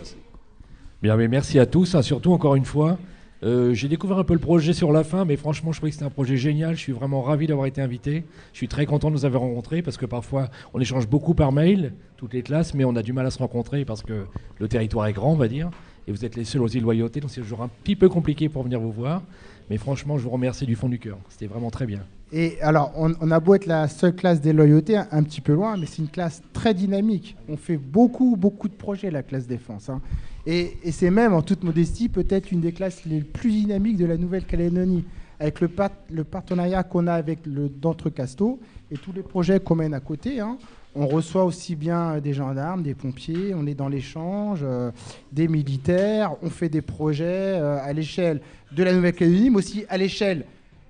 Merci 1.04 1.58
à 1.58 1.66
tous, 1.66 1.94
hein, 1.94 2.00
surtout 2.00 2.32
encore 2.32 2.54
une 2.56 2.64
fois. 2.64 2.96
Euh, 3.42 3.74
J'ai 3.74 3.88
découvert 3.88 4.16
un 4.16 4.24
peu 4.24 4.32
le 4.32 4.38
projet 4.40 4.72
sur 4.72 4.90
la 4.90 5.04
fin, 5.04 5.26
mais 5.26 5.36
franchement, 5.36 5.70
je 5.70 5.76
trouvais 5.78 5.90
que 5.90 5.96
c'était 5.96 6.06
un 6.06 6.10
projet 6.10 6.38
génial. 6.38 6.76
Je 6.76 6.80
suis 6.80 6.92
vraiment 6.92 7.20
ravi 7.20 7.46
d'avoir 7.46 7.66
été 7.66 7.82
invité. 7.82 8.24
Je 8.54 8.56
suis 8.56 8.68
très 8.68 8.86
content 8.86 9.10
de 9.10 9.14
nous 9.16 9.26
avoir 9.26 9.42
rencontrés 9.42 9.82
parce 9.82 9.98
que 9.98 10.06
parfois, 10.06 10.48
on 10.72 10.80
échange 10.80 11.06
beaucoup 11.06 11.34
par 11.34 11.52
mail, 11.52 11.92
toutes 12.16 12.32
les 12.32 12.40
classes, 12.42 12.72
mais 12.72 12.86
on 12.86 12.96
a 12.96 13.02
du 13.02 13.12
mal 13.12 13.26
à 13.26 13.30
se 13.30 13.36
rencontrer 13.38 13.84
parce 13.84 14.00
que 14.02 14.24
le 14.58 14.68
territoire 14.68 15.06
est 15.06 15.12
grand, 15.12 15.32
on 15.32 15.36
va 15.36 15.48
dire. 15.48 15.70
Et 16.08 16.10
vous 16.12 16.24
êtes 16.24 16.36
les 16.36 16.44
seuls 16.44 16.62
aux 16.62 16.68
îles 16.68 16.82
Loyauté, 16.82 17.20
donc 17.20 17.30
c'est 17.30 17.42
toujours 17.42 17.62
un 17.62 17.68
petit 17.68 17.96
peu 17.96 18.08
compliqué 18.08 18.48
pour 18.48 18.62
venir 18.62 18.80
vous 18.80 18.92
voir. 18.92 19.20
Mais 19.68 19.76
franchement, 19.76 20.16
je 20.16 20.22
vous 20.24 20.30
remercie 20.30 20.64
du 20.64 20.74
fond 20.74 20.88
du 20.88 20.98
cœur. 20.98 21.18
C'était 21.28 21.46
vraiment 21.46 21.70
très 21.70 21.84
bien. 21.84 22.00
Et 22.32 22.58
alors, 22.62 22.92
on, 22.96 23.30
a 23.30 23.40
beau 23.40 23.54
être 23.54 23.66
la 23.66 23.88
seule 23.88 24.14
classe 24.16 24.40
des 24.40 24.52
loyautés, 24.54 24.96
un, 24.96 25.06
un 25.12 25.22
petit 25.22 25.40
peu 25.42 25.52
loin, 25.52 25.76
mais 25.76 25.84
c'est 25.86 26.00
une 26.02 26.08
classe 26.08 26.42
très 26.54 26.72
dynamique. 26.74 27.36
On 27.48 27.56
fait 27.58 27.76
beaucoup, 27.76 28.36
beaucoup 28.36 28.68
de 28.68 28.74
projets, 28.74 29.10
la 29.10 29.22
classe 29.22 29.46
défense. 29.46 29.90
hein. 29.90 30.00
Et, 30.46 30.76
c'est 30.90 31.10
même, 31.10 31.32
en 31.32 31.42
toute 31.42 31.64
modestie, 31.64 32.08
peut-être 32.08 32.52
une 32.52 32.60
des 32.60 32.72
classes 32.72 33.04
les 33.06 33.20
plus 33.20 33.50
dynamiques 33.50 33.96
de 33.96 34.04
la 34.06 34.16
Nouvelle-Calédonie. 34.16 35.04
Avec 35.40 35.60
le, 35.60 35.68
part- 35.68 35.90
le 36.10 36.22
partenariat 36.22 36.82
qu'on 36.84 37.06
a 37.06 37.14
avec 37.14 37.40
le 37.44 37.68
d'Entrecasteaux 37.68 38.60
et 38.90 38.96
tous 38.96 39.12
les 39.12 39.22
projets 39.22 39.58
qu'on 39.58 39.74
mène 39.74 39.92
à 39.92 40.00
côté, 40.00 40.38
hein, 40.38 40.56
on 40.94 41.08
reçoit 41.08 41.44
aussi 41.44 41.74
bien 41.74 42.18
des 42.18 42.32
gendarmes, 42.32 42.82
des 42.82 42.94
pompiers, 42.94 43.52
on 43.52 43.66
est 43.66 43.74
dans 43.74 43.88
l'échange, 43.88 44.60
euh, 44.62 44.92
des 45.32 45.48
militaires, 45.48 46.36
on 46.42 46.50
fait 46.50 46.68
des 46.68 46.82
projets 46.82 47.24
euh, 47.26 47.78
à 47.82 47.92
l'échelle 47.92 48.40
de 48.70 48.82
la 48.84 48.94
Nouvelle-Calédonie, 48.94 49.50
mais 49.50 49.56
aussi 49.56 49.84
à 49.88 49.98
l'échelle 49.98 50.44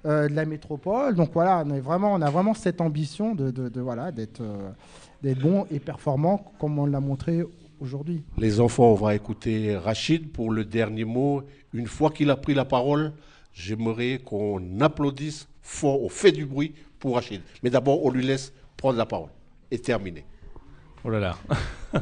euh, 0.04 0.28
de 0.28 0.34
la 0.34 0.44
métropole. 0.44 1.14
Donc 1.14 1.30
voilà, 1.32 1.64
on, 1.66 2.20
a 2.20 2.30
vraiment 2.30 2.52
cette 2.52 2.82
ambition 2.82 3.34
de, 3.34 3.80
voilà, 3.80 4.12
d'être 4.12 4.42
euh, 4.42 4.70
d'être 5.22 5.40
bon 5.40 5.66
et 5.70 5.78
performant 5.78 6.52
comme 6.58 6.78
on 6.78 6.84
l'a 6.84 7.00
montré 7.00 7.42
aujourd'hui. 7.84 8.24
Les 8.38 8.60
enfants, 8.60 8.92
on 8.92 8.94
va 8.94 9.14
écouter 9.14 9.76
Rachid 9.76 10.32
pour 10.32 10.50
le 10.50 10.64
dernier 10.64 11.04
mot. 11.04 11.42
Une 11.72 11.86
fois 11.86 12.10
qu'il 12.10 12.30
a 12.30 12.36
pris 12.36 12.54
la 12.54 12.64
parole, 12.64 13.12
j'aimerais 13.52 14.18
qu'on 14.24 14.80
applaudisse 14.80 15.48
fort, 15.62 16.02
on 16.02 16.08
fait 16.08 16.32
du 16.32 16.46
bruit 16.46 16.74
pour 16.98 17.14
Rachid. 17.14 17.42
Mais 17.62 17.70
d'abord, 17.70 18.04
on 18.04 18.10
lui 18.10 18.24
laisse 18.24 18.52
prendre 18.76 18.98
la 18.98 19.06
parole. 19.06 19.30
Et 19.70 19.78
terminer. 19.78 20.24
Oh 21.04 21.10
là 21.10 21.20
là. 21.20 21.38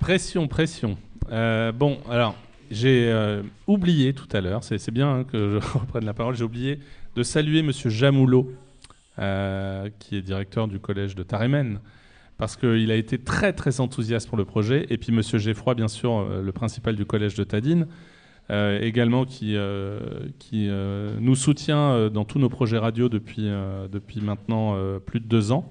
pression, 0.00 0.48
pression. 0.48 0.96
Euh, 1.30 1.72
bon, 1.72 1.98
alors, 2.10 2.34
j'ai 2.70 3.10
euh, 3.10 3.42
oublié 3.66 4.14
tout 4.14 4.28
à 4.32 4.40
l'heure, 4.40 4.64
c'est 4.64 4.78
c'est 4.78 4.90
bien 4.90 5.20
hein, 5.20 5.24
que 5.24 5.60
je 5.60 5.78
reprenne 5.78 6.04
la 6.04 6.14
parole, 6.14 6.34
j'ai 6.34 6.44
oublié 6.44 6.80
de 7.14 7.22
saluer 7.22 7.62
Monsieur 7.62 7.90
Jamoulot, 7.90 8.52
euh, 9.18 9.90
qui 9.98 10.16
est 10.16 10.22
directeur 10.22 10.68
du 10.68 10.78
collège 10.78 11.14
de 11.14 11.22
Tarémen, 11.22 11.80
parce 12.36 12.56
qu'il 12.56 12.90
a 12.90 12.96
été 12.96 13.18
très 13.18 13.52
très 13.52 13.80
enthousiaste 13.80 14.28
pour 14.28 14.36
le 14.36 14.44
projet, 14.44 14.86
et 14.90 14.98
puis 14.98 15.12
Monsieur 15.12 15.38
Geffroy, 15.38 15.74
bien 15.74 15.88
sûr, 15.88 16.18
euh, 16.18 16.42
le 16.42 16.52
principal 16.52 16.96
du 16.96 17.04
collège 17.04 17.34
de 17.34 17.44
Tadine, 17.44 17.86
euh, 18.50 18.80
également 18.80 19.24
qui, 19.24 19.56
euh, 19.56 20.00
qui 20.38 20.68
nous 21.20 21.36
soutient 21.36 22.10
dans 22.10 22.24
tous 22.24 22.38
nos 22.38 22.48
projets 22.48 22.78
radio 22.78 23.08
depuis, 23.08 23.48
depuis 23.90 24.20
maintenant 24.20 24.76
plus 25.06 25.20
de 25.20 25.26
deux 25.26 25.52
ans. 25.52 25.70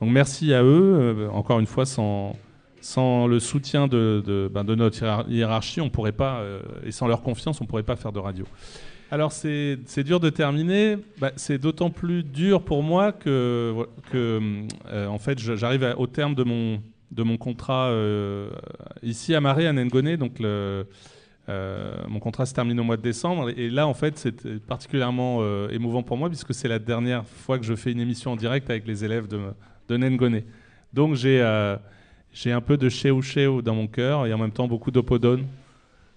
Donc 0.00 0.10
merci 0.10 0.54
à 0.54 0.62
eux. 0.62 1.28
Encore 1.32 1.58
une 1.58 1.66
fois, 1.66 1.86
sans, 1.86 2.36
sans 2.80 3.26
le 3.26 3.38
soutien 3.40 3.86
de, 3.86 4.22
de, 4.26 4.50
ben, 4.52 4.62
notre 4.64 4.98
hiérar- 4.98 5.28
hiérarchie, 5.28 5.80
on 5.80 5.90
pourrait 5.90 6.12
pas, 6.12 6.42
et 6.84 6.92
sans 6.92 7.06
leur 7.06 7.22
confiance, 7.22 7.60
on 7.60 7.64
ne 7.64 7.68
pourrait 7.68 7.82
pas 7.82 7.96
faire 7.96 8.12
de 8.12 8.18
radio. 8.18 8.46
Alors 9.10 9.30
c'est 9.30 10.02
dur 10.04 10.18
de 10.18 10.30
terminer. 10.30 10.96
Bah, 11.18 11.30
c'est 11.36 11.58
d'autant 11.58 11.90
plus 11.90 12.24
dur 12.24 12.62
pour 12.62 12.82
moi 12.82 13.12
que, 13.12 13.86
euh, 14.14 15.06
en 15.06 15.18
fait, 15.18 15.38
j'arrive 15.38 15.94
au 15.96 16.06
terme 16.08 16.34
de 16.34 16.42
mon, 16.42 16.80
de 17.12 17.22
mon 17.22 17.36
contrat 17.36 17.88
euh, 17.88 18.50
ici 19.02 19.34
à 19.34 19.40
Marais, 19.40 19.66
à 19.66 19.72
Nengoné. 19.72 20.16
Donc 20.16 20.40
euh, 20.40 20.82
mon 22.08 22.18
contrat 22.18 22.46
se 22.46 22.54
termine 22.54 22.80
au 22.80 22.84
mois 22.84 22.96
de 22.96 23.02
décembre. 23.02 23.50
Et 23.56 23.70
là, 23.70 23.86
en 23.86 23.94
fait, 23.94 24.18
c'est 24.18 24.60
particulièrement 24.66 25.40
émouvant 25.68 26.02
pour 26.02 26.16
moi 26.16 26.28
puisque 26.28 26.52
c'est 26.52 26.68
la 26.68 26.80
dernière 26.80 27.24
fois 27.24 27.58
que 27.58 27.64
je 27.64 27.74
fais 27.74 27.92
une 27.92 28.00
émission 28.00 28.32
en 28.32 28.36
direct 28.36 28.68
avec 28.70 28.88
les 28.88 29.04
élèves 29.04 29.28
de, 29.28 29.38
de 29.88 29.96
Nengoné. 29.96 30.44
Donc 30.92 31.14
j'ai 31.14 31.44
j'ai 32.32 32.50
un 32.50 32.60
peu 32.60 32.76
de 32.76 32.88
cheu 32.88 33.18
cheu 33.22 33.62
dans 33.62 33.74
mon 33.74 33.86
cœur 33.86 34.26
et 34.26 34.32
en 34.32 34.38
même 34.38 34.50
temps 34.50 34.66
beaucoup 34.66 34.90
d'opodone. 34.90 35.46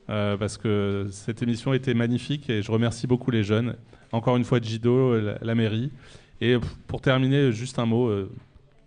Euh, 0.09 0.37
parce 0.37 0.57
que 0.57 1.07
cette 1.11 1.43
émission 1.43 1.73
était 1.73 1.93
magnifique 1.93 2.49
et 2.49 2.61
je 2.61 2.71
remercie 2.71 3.05
beaucoup 3.05 3.29
les 3.29 3.43
jeunes. 3.43 3.75
Encore 4.11 4.37
une 4.37 4.43
fois, 4.43 4.59
Gido, 4.59 5.19
la, 5.19 5.55
mairie. 5.55 5.91
Et 6.41 6.57
pour 6.87 7.01
terminer, 7.01 7.51
juste 7.51 7.77
un 7.77 7.85
mot, 7.85 8.07
euh, 8.07 8.31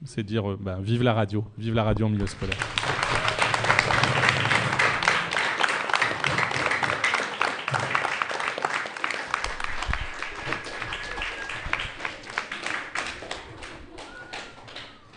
c'est 0.04 0.24
dire 0.24 0.50
euh, 0.50 0.58
ben, 0.60 0.80
vive 0.80 1.02
la 1.02 1.14
radio, 1.14 1.44
vive 1.58 1.74
la 1.74 1.84
radio 1.84 2.06
en 2.06 2.10
milieu 2.10 2.26
scolaire. 2.26 2.58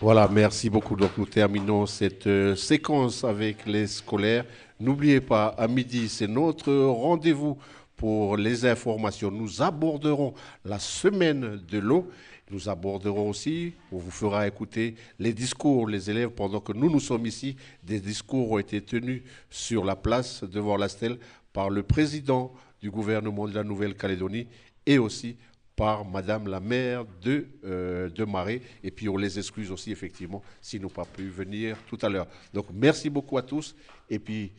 Voilà, 0.06 0.28
merci 0.28 0.70
beaucoup. 0.70 0.94
Donc 0.94 1.18
nous 1.18 1.26
terminons 1.26 1.84
cette 1.84 2.28
euh, 2.28 2.54
séquence 2.54 3.24
avec 3.24 3.66
les 3.66 3.88
scolaires. 3.88 4.44
N'oubliez 4.78 5.20
pas, 5.20 5.48
à 5.58 5.66
midi, 5.66 6.08
c'est 6.08 6.28
notre 6.28 6.72
rendez-vous 6.72 7.58
pour 7.96 8.36
les 8.36 8.64
informations. 8.66 9.32
Nous 9.32 9.62
aborderons 9.62 10.32
la 10.64 10.78
semaine 10.78 11.60
de 11.68 11.78
l'eau. 11.80 12.08
Nous 12.52 12.68
aborderons 12.68 13.30
aussi, 13.30 13.72
on 13.90 13.98
vous 13.98 14.12
fera 14.12 14.46
écouter 14.46 14.94
les 15.18 15.32
discours, 15.32 15.88
les 15.88 16.08
élèves, 16.08 16.30
pendant 16.30 16.60
que 16.60 16.72
nous, 16.72 16.88
nous 16.88 17.00
sommes 17.00 17.26
ici, 17.26 17.56
des 17.82 17.98
discours 17.98 18.52
ont 18.52 18.58
été 18.60 18.80
tenus 18.82 19.24
sur 19.50 19.84
la 19.84 19.96
place 19.96 20.44
devant 20.44 20.76
la 20.76 20.88
stèle 20.88 21.18
par 21.52 21.68
le 21.68 21.82
président 21.82 22.54
du 22.80 22.92
gouvernement 22.92 23.48
de 23.48 23.54
la 23.54 23.64
Nouvelle-Calédonie 23.64 24.46
et 24.86 24.98
aussi 24.98 25.36
par 25.76 26.06
Madame 26.06 26.48
la 26.48 26.58
maire 26.58 27.04
de, 27.22 27.46
euh, 27.64 28.08
de 28.08 28.24
Marais. 28.24 28.62
Et 28.82 28.90
puis 28.90 29.08
on 29.08 29.16
les 29.16 29.38
excuse 29.38 29.70
aussi, 29.70 29.92
effectivement, 29.92 30.42
s'ils 30.60 30.80
n'ont 30.80 30.88
pas 30.88 31.04
pu 31.04 31.28
venir 31.28 31.76
tout 31.86 31.98
à 32.02 32.08
l'heure. 32.08 32.26
Donc 32.52 32.66
merci 32.72 33.10
beaucoup 33.10 33.38
à 33.38 33.42
tous 33.42 33.76
et 34.08 34.18
puis 34.18 34.52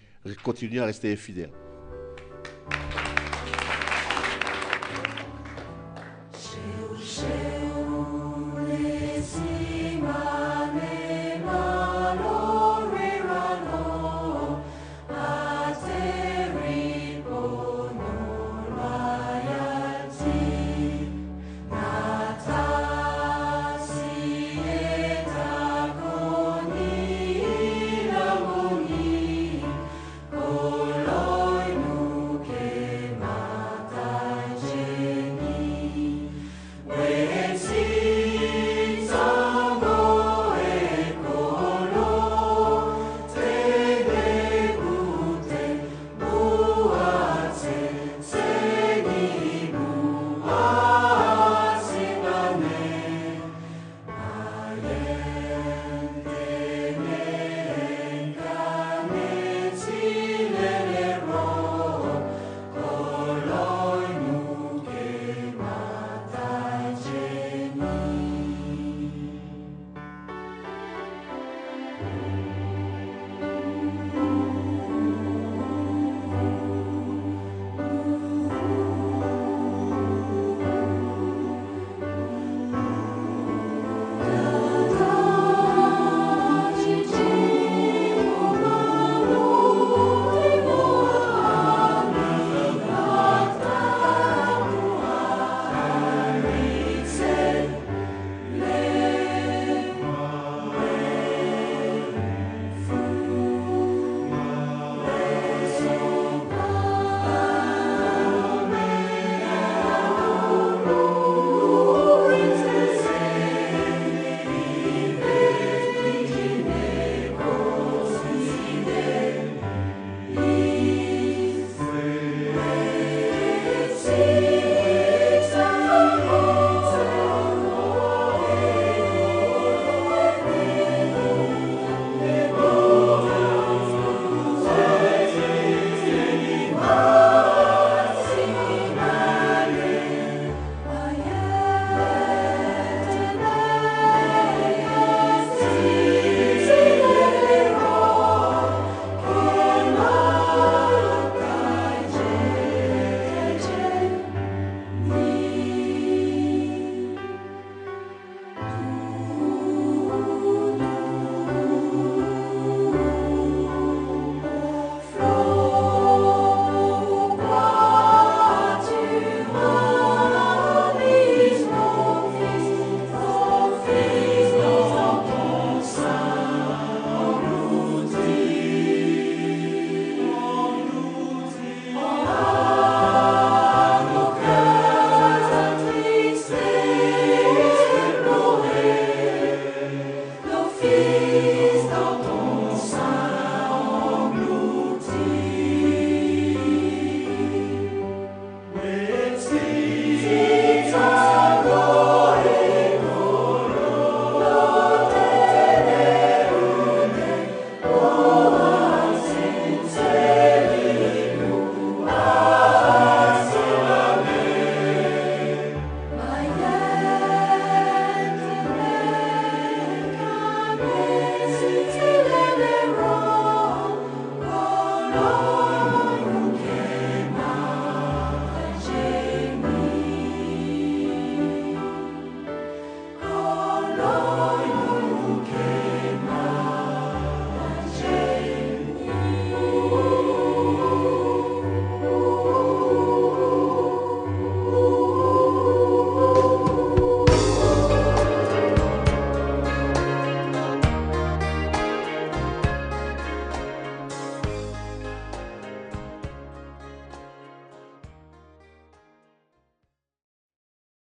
continuez 0.43 0.79
à 0.79 0.85
rester 0.85 1.15
fidèles. 1.15 1.51